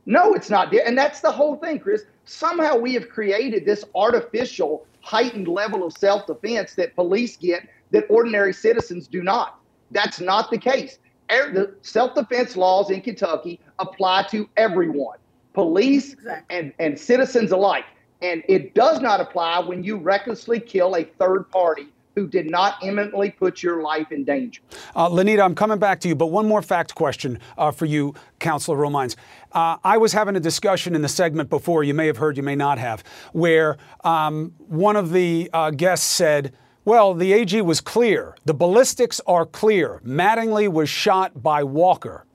[0.06, 0.74] No, it's not.
[0.74, 2.06] And that's the whole thing, Chris.
[2.26, 8.06] Somehow we have created this artificial heightened level of self defense that police get that
[8.10, 9.60] ordinary citizens do not.
[9.92, 11.00] That's not the case.
[11.32, 15.18] Er, the self defense laws in Kentucky apply to everyone,
[15.54, 16.58] police exactly.
[16.58, 17.86] and, and citizens alike.
[18.22, 22.76] And it does not apply when you recklessly kill a third party who did not
[22.84, 24.62] imminently put your life in danger.
[24.96, 28.14] Uh, Lonita, I'm coming back to you, but one more fact question uh, for you,
[28.40, 29.16] Councilor Romines.
[29.54, 32.44] Uh, I was having a discussion in the segment before, you may have heard, you
[32.44, 36.54] may not have, where um, one of the uh, guests said,
[36.84, 38.36] well, the AG was clear.
[38.46, 40.02] The ballistics are clear.
[40.06, 42.26] Mattingly was shot by Walker.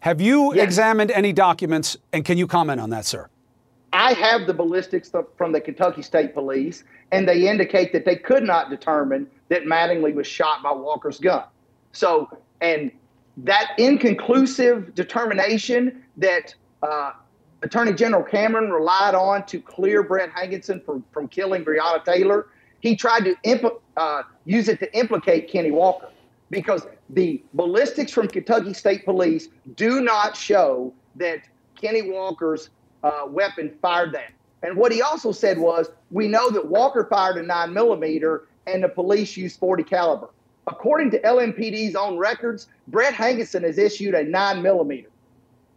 [0.00, 0.62] Have you yes.
[0.62, 3.28] examined any documents, and can you comment on that, sir?
[3.96, 8.42] I have the ballistics from the Kentucky State Police, and they indicate that they could
[8.42, 11.44] not determine that Mattingly was shot by Walker's gun.
[11.92, 12.28] So,
[12.60, 12.90] and
[13.38, 17.12] that inconclusive determination that uh,
[17.62, 22.48] Attorney General Cameron relied on to clear Brett Hankison from, from killing Breonna Taylor,
[22.80, 23.34] he tried to
[23.96, 26.10] uh, use it to implicate Kenny Walker
[26.50, 31.40] because the ballistics from Kentucky State Police do not show that
[31.80, 32.68] Kenny Walker's
[33.02, 34.32] uh, weapon fired that.
[34.62, 38.82] And what he also said was, we know that Walker fired a nine millimeter and
[38.82, 40.30] the police used 40 caliber.
[40.66, 45.10] According to LMPD's own records, Brett Hankison has issued a nine millimeter.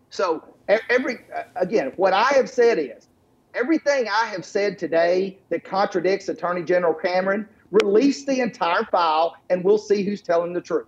[0.10, 0.44] So
[0.90, 1.20] every
[1.56, 3.08] again, what I have said is
[3.54, 9.64] everything I have said today that contradicts Attorney General Cameron, release the entire file and
[9.64, 10.88] we'll see who's telling the truth.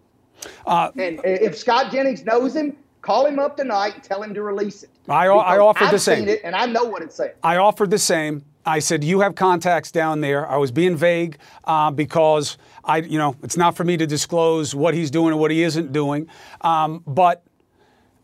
[0.66, 4.44] Uh, and if Scott Jennings knows him, Call him up tonight and tell him to
[4.44, 4.90] release it.
[5.10, 6.28] I, I offered I've the same.
[6.28, 7.34] It and I know what it's saying.
[7.44, 8.46] I offered the same.
[8.64, 10.48] I said, you have contacts down there.
[10.48, 14.76] I was being vague uh, because I, you know, it's not for me to disclose
[14.76, 16.28] what he's doing and what he isn't doing.
[16.62, 17.44] Um, but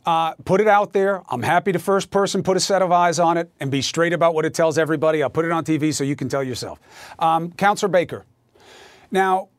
[0.05, 1.23] uh, put it out there.
[1.29, 4.13] I'm happy to first person put a set of eyes on it and be straight
[4.13, 5.23] about what it tells everybody.
[5.23, 6.79] I'll put it on TV so you can tell yourself.
[7.17, 8.25] Um, Counselor Baker.
[9.09, 9.49] Now,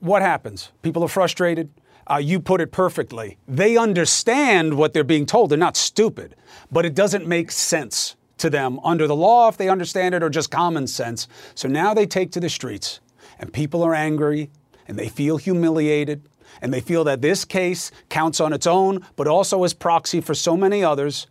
[0.00, 0.70] what happens?
[0.82, 1.70] People are frustrated.
[2.08, 3.36] Uh, you put it perfectly.
[3.48, 5.50] They understand what they're being told.
[5.50, 6.36] They're not stupid,
[6.70, 10.30] but it doesn't make sense to them under the law if they understand it or
[10.30, 11.26] just common sense.
[11.54, 13.00] So now they take to the streets,
[13.38, 14.50] and people are angry
[14.88, 16.22] and they feel humiliated
[16.62, 20.34] and they feel that this case counts on its own, but also as proxy for
[20.34, 21.26] so many others,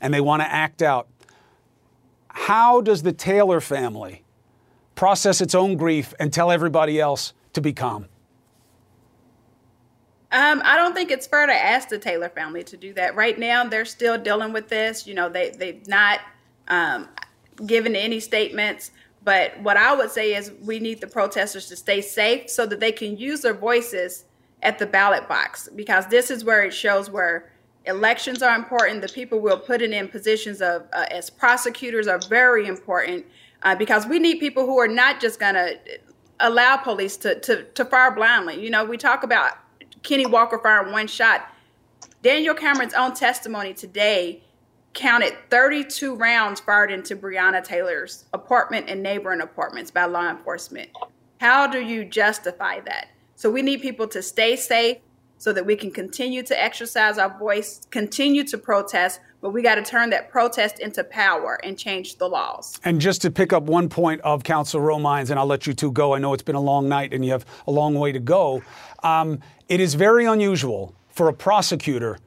[0.00, 1.08] and they want to act out.
[2.28, 4.22] How does the Taylor family
[4.94, 8.06] process its own grief and tell everybody else to be calm?
[10.30, 13.14] Um, I don't think it's fair to ask the Taylor family to do that.
[13.14, 15.06] Right now, they're still dealing with this.
[15.06, 16.20] You know, they they've not
[16.68, 17.08] um,
[17.66, 18.90] given any statements.
[19.24, 22.80] But what I would say is we need the protesters to stay safe so that
[22.80, 24.24] they can use their voices
[24.62, 27.50] at the ballot box because this is where it shows where
[27.84, 29.02] elections are important.
[29.02, 33.24] The people we'll put in positions of uh, as prosecutors are very important
[33.62, 35.78] uh, because we need people who are not just going to
[36.40, 38.62] allow police to, to to fire blindly.
[38.62, 39.52] You know, we talk about
[40.02, 41.52] Kenny Walker firing one shot.
[42.22, 44.42] Daniel Cameron's own testimony today
[44.94, 50.90] counted 32 rounds fired into Breonna Taylor's apartment and neighboring apartments by law enforcement.
[51.40, 53.08] How do you justify that?
[53.36, 54.98] So we need people to stay safe
[55.36, 59.76] so that we can continue to exercise our voice, continue to protest, but we got
[59.76, 62.78] to turn that protest into power and change the laws.
[62.84, 65.92] And just to pick up one point of Council Romines, and I'll let you two
[65.92, 66.14] go.
[66.14, 68.62] I know it's been a long night and you have a long way to go.
[69.02, 72.18] Um, it is very unusual for a prosecutor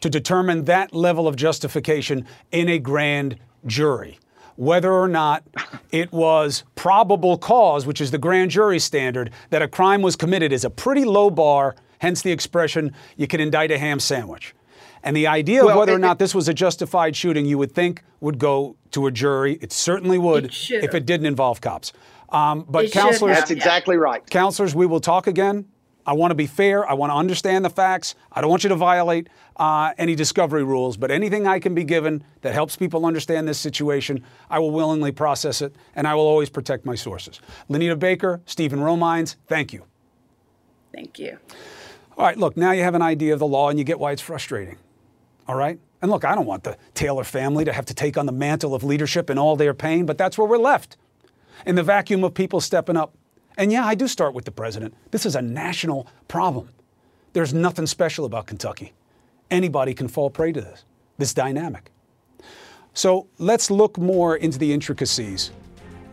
[0.00, 4.18] to determine that level of justification in a grand jury.
[4.56, 5.44] Whether or not
[5.92, 10.52] it was probable cause, which is the grand jury standard, that a crime was committed
[10.52, 14.54] is a pretty low bar, hence the expression, you can indict a ham sandwich.
[15.02, 17.72] And the idea Well, of whether or not this was a justified shooting, you would
[17.72, 19.58] think would go to a jury.
[19.60, 21.92] It certainly would It if it didn't involve cops.
[22.30, 24.24] Um, but It counselors, That's exactly right.
[24.28, 25.66] Counselors, we will talk again.
[26.04, 26.88] I want to be fair.
[26.88, 28.14] I want to understand the facts.
[28.32, 31.84] I don't want you to violate uh, any discovery rules, but anything I can be
[31.84, 36.26] given that helps people understand this situation, I will willingly process it, and I will
[36.26, 37.40] always protect my sources.
[37.68, 39.84] Lonita Baker, Stephen Romines, thank you.
[40.94, 41.38] Thank you.
[42.16, 44.12] All right, look, now you have an idea of the law and you get why
[44.12, 44.78] it's frustrating.
[45.48, 45.80] All right?
[46.02, 48.74] And look, I don't want the Taylor family to have to take on the mantle
[48.74, 50.96] of leadership and all their pain, but that's where we're left
[51.66, 53.14] in the vacuum of people stepping up.
[53.56, 54.94] And yeah, I do start with the president.
[55.10, 56.68] This is a national problem.
[57.32, 58.92] There's nothing special about Kentucky.
[59.50, 60.84] Anybody can fall prey to this,
[61.16, 61.90] this dynamic.
[62.94, 65.50] So let's look more into the intricacies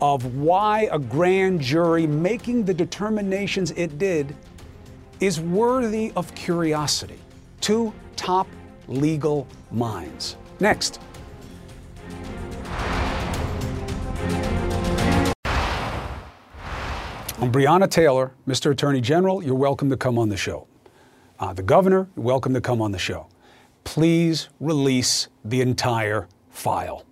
[0.00, 4.34] of why a grand jury making the determinations it did
[5.20, 7.18] is worthy of curiosity.
[7.60, 8.46] Two top
[8.88, 10.36] legal minds.
[10.60, 11.00] Next.
[17.38, 18.70] I'm Breonna Taylor, Mr.
[18.70, 19.42] Attorney General.
[19.42, 20.66] You're welcome to come on the show.
[21.38, 23.26] Uh, the governor, you're welcome to come on the show.
[23.84, 27.04] Please release the entire file.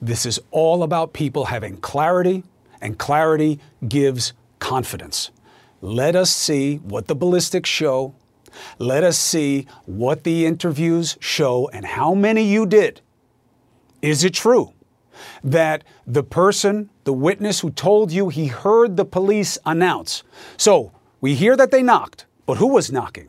[0.00, 2.42] This is all about people having clarity,
[2.80, 5.30] and clarity gives confidence.
[5.82, 8.14] Let us see what the ballistics show.
[8.78, 13.00] Let us see what the interviews show and how many you did.
[14.02, 14.72] Is it true
[15.42, 20.22] that the person, the witness who told you he heard the police announce?
[20.56, 23.28] So we hear that they knocked, but who was knocking?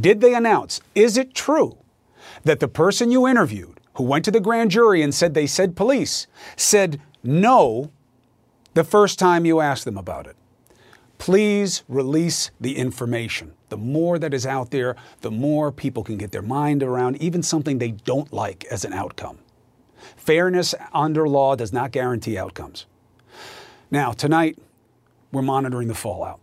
[0.00, 0.80] Did they announce?
[0.94, 1.78] Is it true
[2.44, 5.76] that the person you interviewed, who went to the grand jury and said they said
[5.76, 7.90] police, said no
[8.74, 10.36] the first time you asked them about it?
[11.18, 13.52] Please release the information.
[13.68, 17.42] The more that is out there, the more people can get their mind around even
[17.42, 19.38] something they don't like as an outcome.
[20.16, 22.86] Fairness under law does not guarantee outcomes.
[23.90, 24.58] Now, tonight,
[25.32, 26.40] we're monitoring the fallout.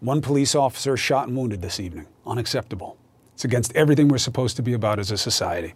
[0.00, 2.06] One police officer shot and wounded this evening.
[2.26, 2.96] Unacceptable.
[3.32, 5.74] It's against everything we're supposed to be about as a society.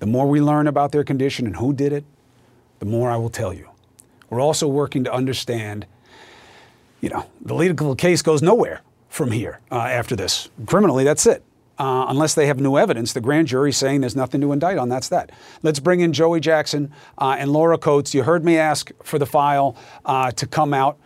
[0.00, 2.04] The more we learn about their condition and who did it,
[2.80, 3.68] the more I will tell you.
[4.28, 5.86] We're also working to understand,
[7.00, 10.48] you know, the legal case goes nowhere from here uh, after this.
[10.66, 11.42] Criminally, that's it.
[11.76, 14.88] Uh, unless they have new evidence, the grand jury saying there's nothing to indict on.
[14.88, 15.32] That's that.
[15.62, 18.14] Let's bring in Joey Jackson uh, and Laura Coates.
[18.14, 20.98] You heard me ask for the file uh, to come out.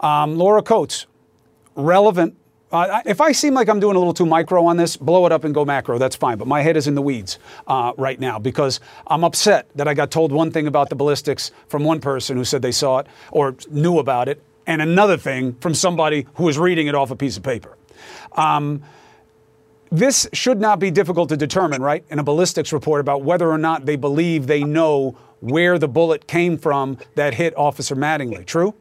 [0.00, 1.06] Um, Laura Coates,
[1.74, 2.36] relevant.
[2.70, 5.32] Uh, if I seem like I'm doing a little too micro on this, blow it
[5.32, 5.98] up and go macro.
[5.98, 6.36] That's fine.
[6.36, 9.94] But my head is in the weeds uh, right now because I'm upset that I
[9.94, 13.06] got told one thing about the ballistics from one person who said they saw it
[13.32, 17.16] or knew about it, and another thing from somebody who was reading it off a
[17.16, 17.76] piece of paper.
[18.34, 18.82] Um,
[19.90, 22.04] this should not be difficult to determine, right?
[22.08, 26.28] In a ballistics report about whether or not they believe they know where the bullet
[26.28, 28.46] came from that hit Officer Mattingly.
[28.46, 28.72] True?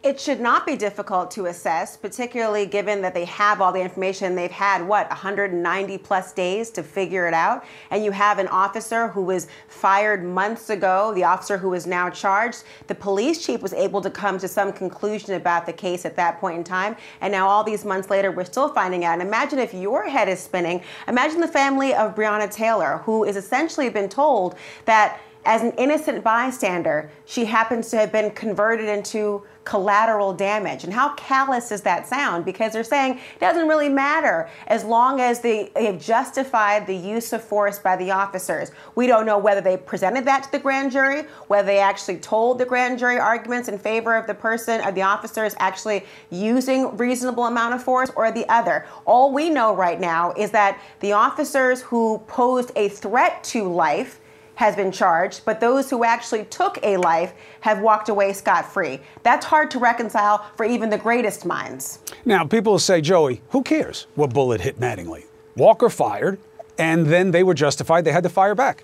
[0.00, 4.36] It should not be difficult to assess, particularly given that they have all the information.
[4.36, 7.64] They've had, what, 190 plus days to figure it out.
[7.90, 12.10] And you have an officer who was fired months ago, the officer who is now
[12.10, 12.62] charged.
[12.86, 16.38] The police chief was able to come to some conclusion about the case at that
[16.38, 16.94] point in time.
[17.20, 19.14] And now, all these months later, we're still finding out.
[19.14, 20.80] And imagine if your head is spinning.
[21.08, 26.22] Imagine the family of Breonna Taylor, who is essentially been told that as an innocent
[26.22, 30.84] bystander, she happens to have been converted into collateral damage.
[30.84, 32.46] And how callous does that sound?
[32.46, 37.34] Because they're saying it doesn't really matter as long as they, have justified the use
[37.34, 38.70] of force by the officers.
[38.94, 42.58] We don't know whether they presented that to the grand jury, whether they actually told
[42.58, 47.44] the grand jury arguments in favor of the person, of the officers actually using reasonable
[47.44, 48.86] amount of force or the other.
[49.04, 54.18] All we know right now is that the officers who posed a threat to life
[54.58, 58.98] has been charged, but those who actually took a life have walked away scot free.
[59.22, 62.00] That's hard to reconcile for even the greatest minds.
[62.24, 65.26] Now, people will say, Joey, who cares what bullet hit Mattingly?
[65.54, 66.40] Walker fired,
[66.76, 68.04] and then they were justified.
[68.04, 68.82] They had to fire back.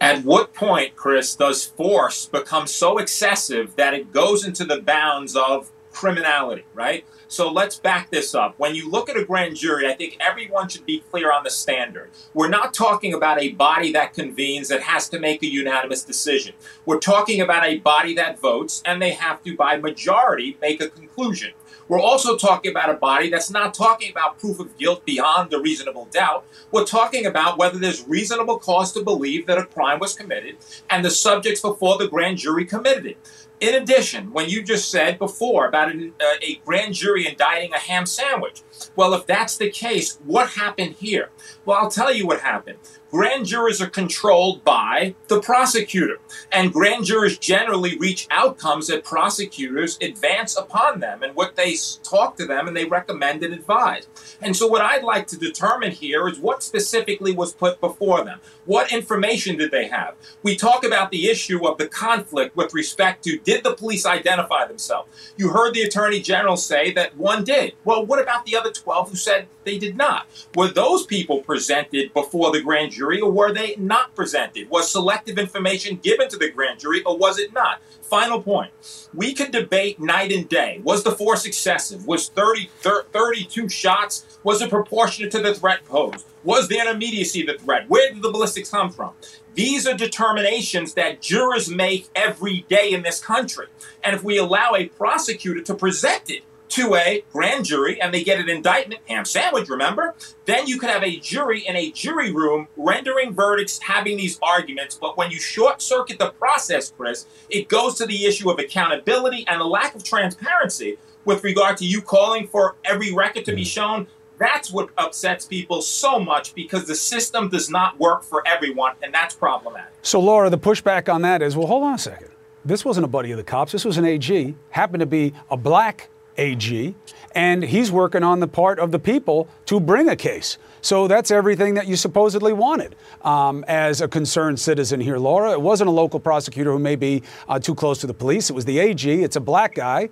[0.00, 5.34] At what point, Chris, does force become so excessive that it goes into the bounds
[5.34, 7.04] of criminality, right?
[7.30, 8.54] So let's back this up.
[8.56, 11.50] When you look at a grand jury, I think everyone should be clear on the
[11.50, 12.08] standard.
[12.32, 16.54] We're not talking about a body that convenes that has to make a unanimous decision.
[16.86, 20.88] We're talking about a body that votes and they have to, by majority, make a
[20.88, 21.52] conclusion.
[21.86, 25.60] We're also talking about a body that's not talking about proof of guilt beyond a
[25.60, 26.46] reasonable doubt.
[26.70, 30.56] We're talking about whether there's reasonable cause to believe that a crime was committed
[30.88, 33.47] and the subjects before the grand jury committed it.
[33.60, 37.78] In addition, when you just said before about an, uh, a grand jury indicting a
[37.78, 38.62] ham sandwich.
[38.94, 41.30] Well, if that's the case, what happened here?
[41.64, 42.78] Well, I'll tell you what happened.
[43.10, 46.18] Grand jurors are controlled by the prosecutor,
[46.52, 52.36] and grand jurors generally reach outcomes that prosecutors advance upon them and what they talk
[52.36, 54.06] to them and they recommend and advise.
[54.42, 58.40] And so, what I'd like to determine here is what specifically was put before them.
[58.68, 60.14] What information did they have?
[60.42, 64.66] We talk about the issue of the conflict with respect to did the police identify
[64.66, 65.32] themselves?
[65.38, 67.72] You heard the Attorney General say that one did.
[67.86, 70.26] Well, what about the other 12 who said they did not?
[70.54, 74.68] Were those people presented before the grand jury or were they not presented?
[74.68, 77.80] Was selective information given to the grand jury or was it not?
[78.02, 78.70] Final point.
[79.14, 80.80] We could debate night and day.
[80.84, 82.06] Was the force excessive?
[82.06, 84.38] Was 30, 32 shots?
[84.42, 86.26] Was it proportionate to the threat posed?
[86.48, 87.90] Was the immediacy of the threat?
[87.90, 89.12] Where did the ballistics come from?
[89.52, 93.66] These are determinations that jurors make every day in this country.
[94.02, 98.24] And if we allow a prosecutor to present it to a grand jury and they
[98.24, 100.14] get an indictment, ham sandwich, remember?
[100.46, 104.96] Then you could have a jury in a jury room rendering verdicts, having these arguments.
[104.98, 109.44] But when you short circuit the process, Chris, it goes to the issue of accountability
[109.48, 110.96] and the lack of transparency
[111.26, 113.66] with regard to you calling for every record to be mm.
[113.66, 114.06] shown.
[114.38, 119.12] That's what upsets people so much because the system does not work for everyone, and
[119.12, 119.92] that's problematic.
[120.02, 122.28] So, Laura, the pushback on that is well, hold on a second.
[122.64, 123.72] This wasn't a buddy of the cops.
[123.72, 126.94] This was an AG, happened to be a black AG,
[127.34, 130.58] and he's working on the part of the people to bring a case.
[130.80, 135.52] So that's everything that you supposedly wanted um, as a concerned citizen here, Laura.
[135.52, 138.50] It wasn't a local prosecutor who may be uh, too close to the police.
[138.50, 139.22] It was the AG.
[139.22, 140.10] It's a black guy.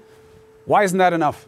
[0.65, 1.47] Why isn't that enough?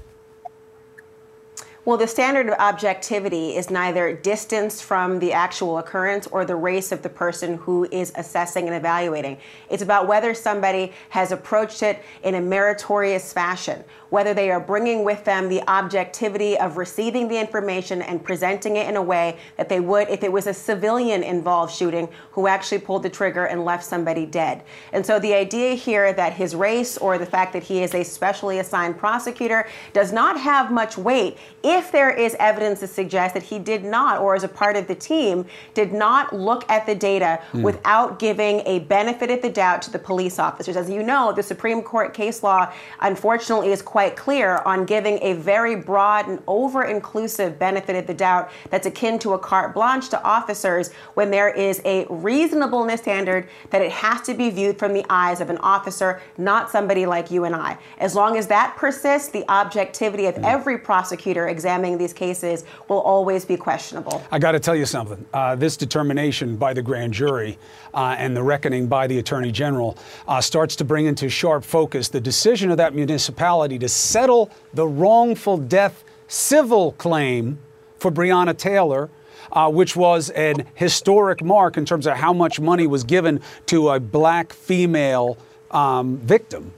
[1.88, 6.92] Well, the standard of objectivity is neither distance from the actual occurrence or the race
[6.92, 9.38] of the person who is assessing and evaluating.
[9.70, 15.02] It's about whether somebody has approached it in a meritorious fashion, whether they are bringing
[15.02, 19.70] with them the objectivity of receiving the information and presenting it in a way that
[19.70, 23.64] they would if it was a civilian involved shooting who actually pulled the trigger and
[23.64, 24.62] left somebody dead.
[24.92, 28.04] And so the idea here that his race or the fact that he is a
[28.04, 33.42] specially assigned prosecutor does not have much weight if there is evidence to suggest that
[33.42, 36.94] he did not, or as a part of the team, did not look at the
[36.94, 37.62] data mm.
[37.62, 40.76] without giving a benefit of the doubt to the police officers.
[40.76, 45.34] As you know, the Supreme Court case law, unfortunately, is quite clear on giving a
[45.34, 50.08] very broad and over inclusive benefit of the doubt that's akin to a carte blanche
[50.08, 54.92] to officers when there is a reasonableness standard that it has to be viewed from
[54.92, 57.78] the eyes of an officer, not somebody like you and I.
[57.98, 60.44] As long as that persists, the objectivity of mm.
[60.44, 64.22] every prosecutor examining these cases will always be questionable.
[64.30, 65.26] I got to tell you something.
[65.32, 67.58] Uh, this determination by the grand jury
[67.92, 69.98] uh, and the reckoning by the attorney general
[70.28, 74.86] uh, starts to bring into sharp focus the decision of that municipality to settle the
[74.86, 77.58] wrongful death civil claim
[77.98, 79.10] for Breonna Taylor.
[79.50, 83.88] Uh, which was an historic mark in terms of how much money was given to
[83.88, 85.38] a black female
[85.70, 86.70] um, victim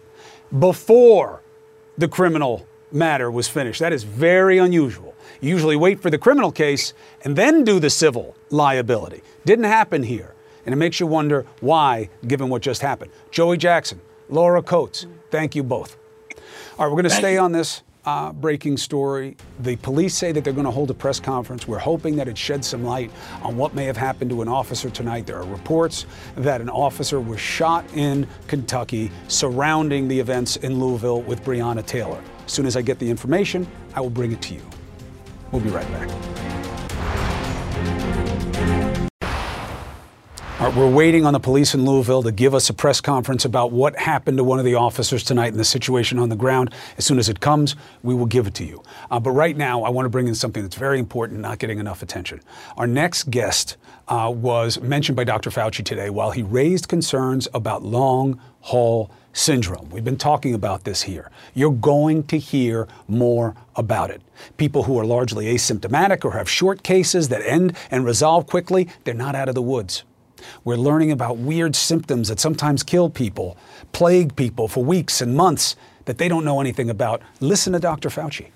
[0.56, 1.42] before
[1.98, 3.80] the criminal matter was finished.
[3.80, 5.14] That is very unusual.
[5.40, 6.92] You usually wait for the criminal case
[7.24, 9.22] and then do the civil liability.
[9.44, 10.34] Didn't happen here.
[10.66, 13.10] And it makes you wonder why, given what just happened.
[13.30, 15.96] Joey Jackson, Laura Coates, thank you both.
[16.78, 19.36] All right, we're going to stay on this uh, breaking story.
[19.60, 21.66] The police say that they're going to hold a press conference.
[21.66, 23.10] We're hoping that it sheds some light
[23.42, 25.26] on what may have happened to an officer tonight.
[25.26, 31.22] There are reports that an officer was shot in Kentucky surrounding the events in Louisville
[31.22, 32.22] with Breonna Taylor.
[32.50, 34.60] As soon as I get the information, I will bring it to you.
[35.52, 36.10] We'll be right back.
[40.58, 43.44] All right, we're waiting on the police in Louisville to give us a press conference
[43.44, 46.74] about what happened to one of the officers tonight and the situation on the ground.
[46.98, 48.82] As soon as it comes, we will give it to you.
[49.12, 51.78] Uh, but right now, I want to bring in something that's very important, not getting
[51.78, 52.40] enough attention.
[52.76, 53.76] Our next guest
[54.08, 55.50] uh, was mentioned by Dr.
[55.50, 59.88] Fauci today while he raised concerns about long haul syndrome.
[59.90, 61.30] We've been talking about this here.
[61.54, 64.22] You're going to hear more about it.
[64.56, 69.14] People who are largely asymptomatic or have short cases that end and resolve quickly, they're
[69.14, 70.04] not out of the woods.
[70.64, 73.56] We're learning about weird symptoms that sometimes kill people,
[73.92, 75.76] plague people for weeks and months
[76.06, 77.22] that they don't know anything about.
[77.40, 78.08] Listen to Dr.
[78.08, 78.48] Fauci.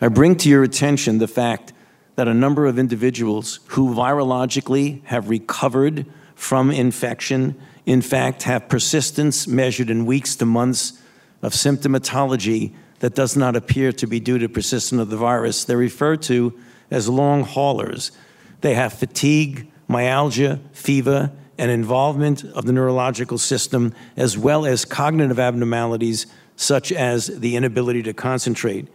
[0.00, 1.72] I bring to your attention the fact
[2.14, 7.56] that a number of individuals who virologically have recovered from infection
[7.88, 11.00] in fact, have persistence measured in weeks to months
[11.40, 15.64] of symptomatology that does not appear to be due to persistence of the virus.
[15.64, 16.52] They're referred to
[16.90, 18.12] as long haulers.
[18.60, 25.38] They have fatigue, myalgia, fever, and involvement of the neurological system, as well as cognitive
[25.38, 26.26] abnormalities
[26.56, 28.86] such as the inability to concentrate.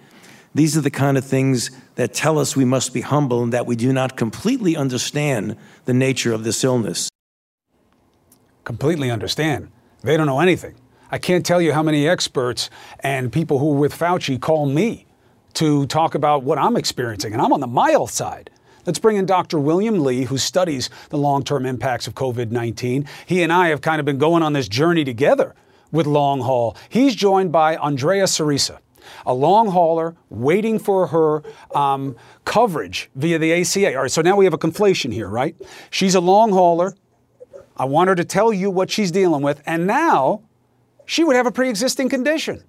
[0.54, 3.66] These are the kind of things that tell us we must be humble and that
[3.66, 7.10] we do not completely understand the nature of this illness.
[8.64, 9.70] Completely understand.
[10.04, 10.76] They don't know anything.
[11.12, 12.70] I can't tell you how many experts
[13.02, 15.06] and people who are with Fauci call me
[15.54, 18.50] to talk about what I'm experiencing, and I'm on the mild side.
[18.86, 19.60] Let's bring in Dr.
[19.60, 23.08] William Li, who studies the long term impacts of COVID 19.
[23.26, 25.56] He and I have kind of been going on this journey together
[25.92, 26.76] with long haul.
[26.90, 28.80] He's joined by Andrea Cerisa,
[29.26, 31.44] a long hauler waiting for her
[31.76, 33.96] um, coverage via the ACA.
[33.96, 35.56] All right, so now we have a conflation here, right?
[35.92, 36.96] She's a long hauler.
[37.78, 40.42] I want her to tell you what she's dealing with, and now
[41.06, 42.64] she would have a pre existing condition.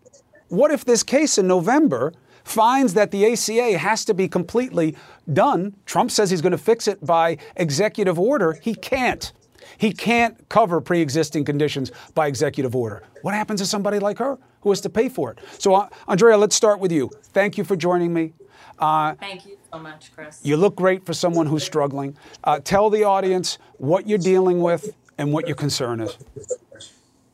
[0.49, 2.13] What if this case in November
[2.45, 4.97] finds that the ACA has to be completely
[5.33, 5.75] done?
[5.87, 8.59] Trump says he's going to fix it by executive order.
[8.63, 9.33] He can't.
[9.79, 13.03] He can't cover pre existing conditions by executive order.
[13.23, 15.39] What happens to somebody like her who has to pay for it?
[15.59, 17.11] So, uh, Andrea, let's start with you.
[17.33, 18.33] Thank you for joining me.
[18.79, 20.41] Uh, Thank you so much, Chris.
[20.43, 22.17] You look great for someone who's struggling.
[22.45, 26.17] Uh, tell the audience what you're dealing with and what your concern is.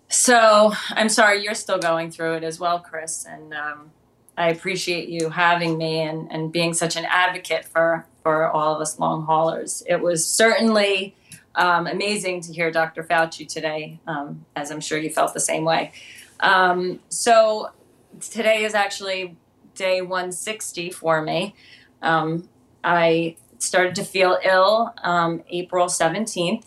[0.08, 3.26] So, I'm sorry you're still going through it as well, Chris.
[3.28, 3.90] And um,
[4.38, 8.80] I appreciate you having me and, and being such an advocate for, for all of
[8.80, 9.82] us long haulers.
[9.86, 11.14] It was certainly
[11.54, 13.04] um, amazing to hear Dr.
[13.04, 15.92] Fauci today, um, as I'm sure you felt the same way.
[16.40, 17.70] Um, so
[18.18, 19.36] today is actually
[19.74, 21.54] day 160 for me.
[22.02, 22.48] Um,
[22.82, 26.64] I started to feel ill um, April 17th,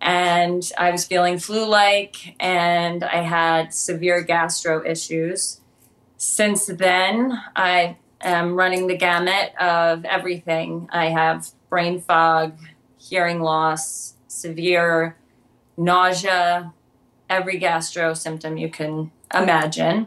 [0.00, 5.60] and I was feeling flu like, and I had severe gastro issues.
[6.16, 10.88] Since then, I am running the gamut of everything.
[10.92, 12.58] I have brain fog,
[12.98, 15.16] hearing loss, severe
[15.76, 16.72] nausea,
[17.28, 20.06] every gastro symptom you can imagine.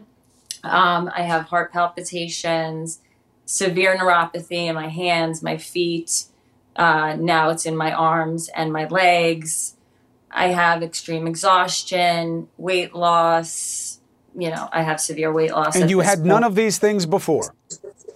[0.62, 3.00] Um, I have heart palpitations,
[3.46, 6.26] severe neuropathy in my hands, my feet.
[6.74, 9.76] Uh, now it's in my arms and my legs.
[10.30, 14.00] I have extreme exhaustion, weight loss.
[14.36, 15.76] You know, I have severe weight loss.
[15.76, 16.26] And you had point.
[16.26, 17.54] none of these things before?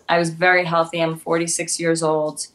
[0.07, 1.01] I was very healthy.
[1.01, 2.49] I'm 46 years old.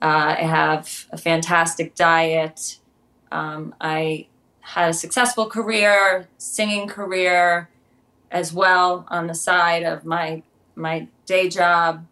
[0.00, 2.78] Uh, I have a fantastic diet.
[3.32, 4.28] Um, I
[4.60, 7.68] had a successful career, singing career
[8.30, 10.42] as well on the side of my
[10.76, 12.06] my day job.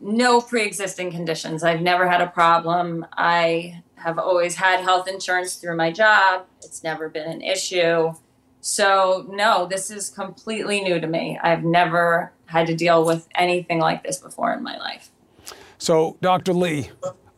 [0.00, 1.64] No pre-existing conditions.
[1.64, 3.06] I've never had a problem.
[3.12, 6.46] I have always had health insurance through my job.
[6.62, 8.12] It's never been an issue.
[8.60, 11.38] So, no, this is completely new to me.
[11.42, 15.10] I've never had to deal with anything like this before in my life.
[15.78, 16.52] So, Dr.
[16.52, 16.90] Li,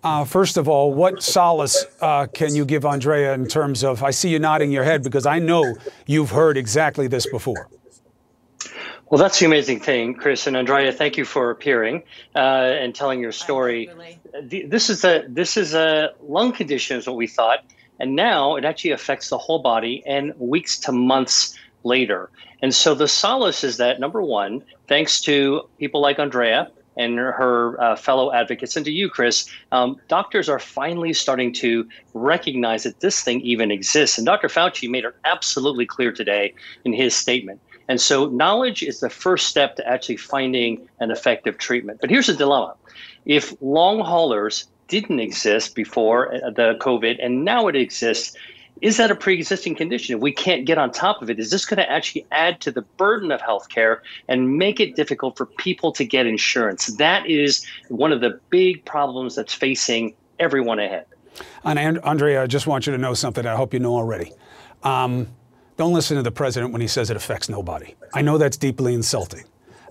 [0.02, 4.02] uh, first of all, what solace uh, can you give Andrea in terms of?
[4.02, 7.68] I see you nodding your head because I know you've heard exactly this before.
[9.11, 10.92] Well, that's the amazing thing, Chris and Andrea.
[10.92, 12.04] Thank you for appearing
[12.36, 13.90] uh, and telling your story.
[14.40, 17.64] This is a this is a lung condition, is what we thought,
[17.98, 22.30] and now it actually affects the whole body and weeks to months later.
[22.62, 27.82] And so the solace is that number one, thanks to people like Andrea and her
[27.82, 33.00] uh, fellow advocates, and to you, Chris, um, doctors are finally starting to recognize that
[33.00, 34.18] this thing even exists.
[34.18, 34.46] And Dr.
[34.46, 36.54] Fauci made it absolutely clear today
[36.84, 37.61] in his statement.
[37.91, 42.01] And so, knowledge is the first step to actually finding an effective treatment.
[42.01, 42.76] But here's the dilemma
[43.26, 48.36] if long haulers didn't exist before uh, the COVID and now it exists,
[48.80, 50.14] is that a pre-existing condition?
[50.14, 52.70] If we can't get on top of it, is this going to actually add to
[52.70, 56.86] the burden of healthcare and make it difficult for people to get insurance?
[56.99, 61.07] That is one of the big problems that's facing everyone ahead.
[61.64, 64.30] And Andrea, I just want you to know something I hope you know already.
[64.84, 65.26] Um,
[65.81, 67.95] don't listen to the president when he says it affects nobody.
[68.12, 69.45] I know that's deeply insulting.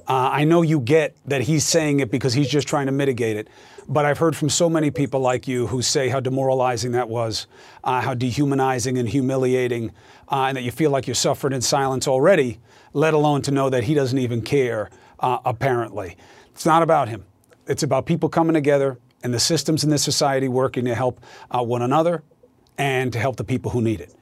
[0.07, 3.37] Uh, I know you get that he's saying it because he's just trying to mitigate
[3.37, 3.47] it.
[3.87, 7.47] But I've heard from so many people like you who say how demoralizing that was,
[7.83, 9.89] uh, how dehumanizing and humiliating,
[10.31, 12.59] uh, and that you feel like you suffered in silence already,
[12.93, 16.17] let alone to know that he doesn't even care, uh, apparently.
[16.51, 17.25] It's not about him.
[17.65, 21.19] It's about people coming together and the systems in this society working to help
[21.49, 22.21] uh, one another
[22.77, 24.13] and to help the people who need it.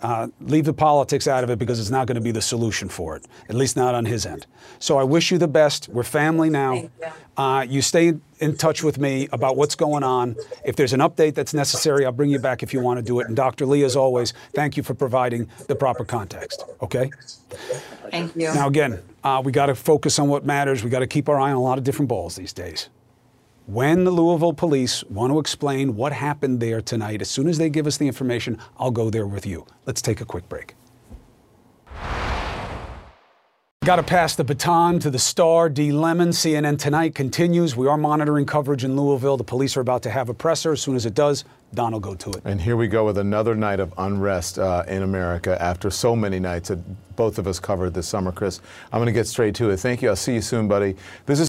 [0.00, 2.88] Uh, leave the politics out of it because it's not going to be the solution
[2.88, 4.46] for it, at least not on his end.
[4.78, 5.88] So I wish you the best.
[5.88, 6.74] We're family now.
[6.74, 6.90] You.
[7.36, 10.36] Uh, you stay in touch with me about what's going on.
[10.64, 13.20] If there's an update that's necessary, I'll bring you back if you want to do
[13.20, 13.26] it.
[13.26, 13.66] And Dr.
[13.66, 16.64] Li, as always, thank you for providing the proper context.
[16.82, 17.10] Okay?
[18.10, 18.54] Thank you.
[18.54, 20.82] Now, again, uh, we got to focus on what matters.
[20.82, 22.88] We got to keep our eye on a lot of different balls these days.
[23.66, 27.68] When the Louisville police want to explain what happened there tonight, as soon as they
[27.68, 29.66] give us the information, I'll go there with you.
[29.86, 30.76] Let's take a quick break.
[33.84, 35.90] Got to pass the baton to the star, D.
[35.90, 36.28] Lemon.
[36.28, 37.76] CNN Tonight continues.
[37.76, 39.36] We are monitoring coverage in Louisville.
[39.36, 40.72] The police are about to have a presser.
[40.72, 41.44] As soon as it does,
[41.74, 42.42] Don will go to it.
[42.44, 46.38] And here we go with another night of unrest uh, in America after so many
[46.38, 48.60] nights that both of us covered this summer, Chris.
[48.92, 49.78] I'm going to get straight to it.
[49.78, 50.08] Thank you.
[50.08, 50.94] I'll see you soon, buddy.
[51.26, 51.48] This is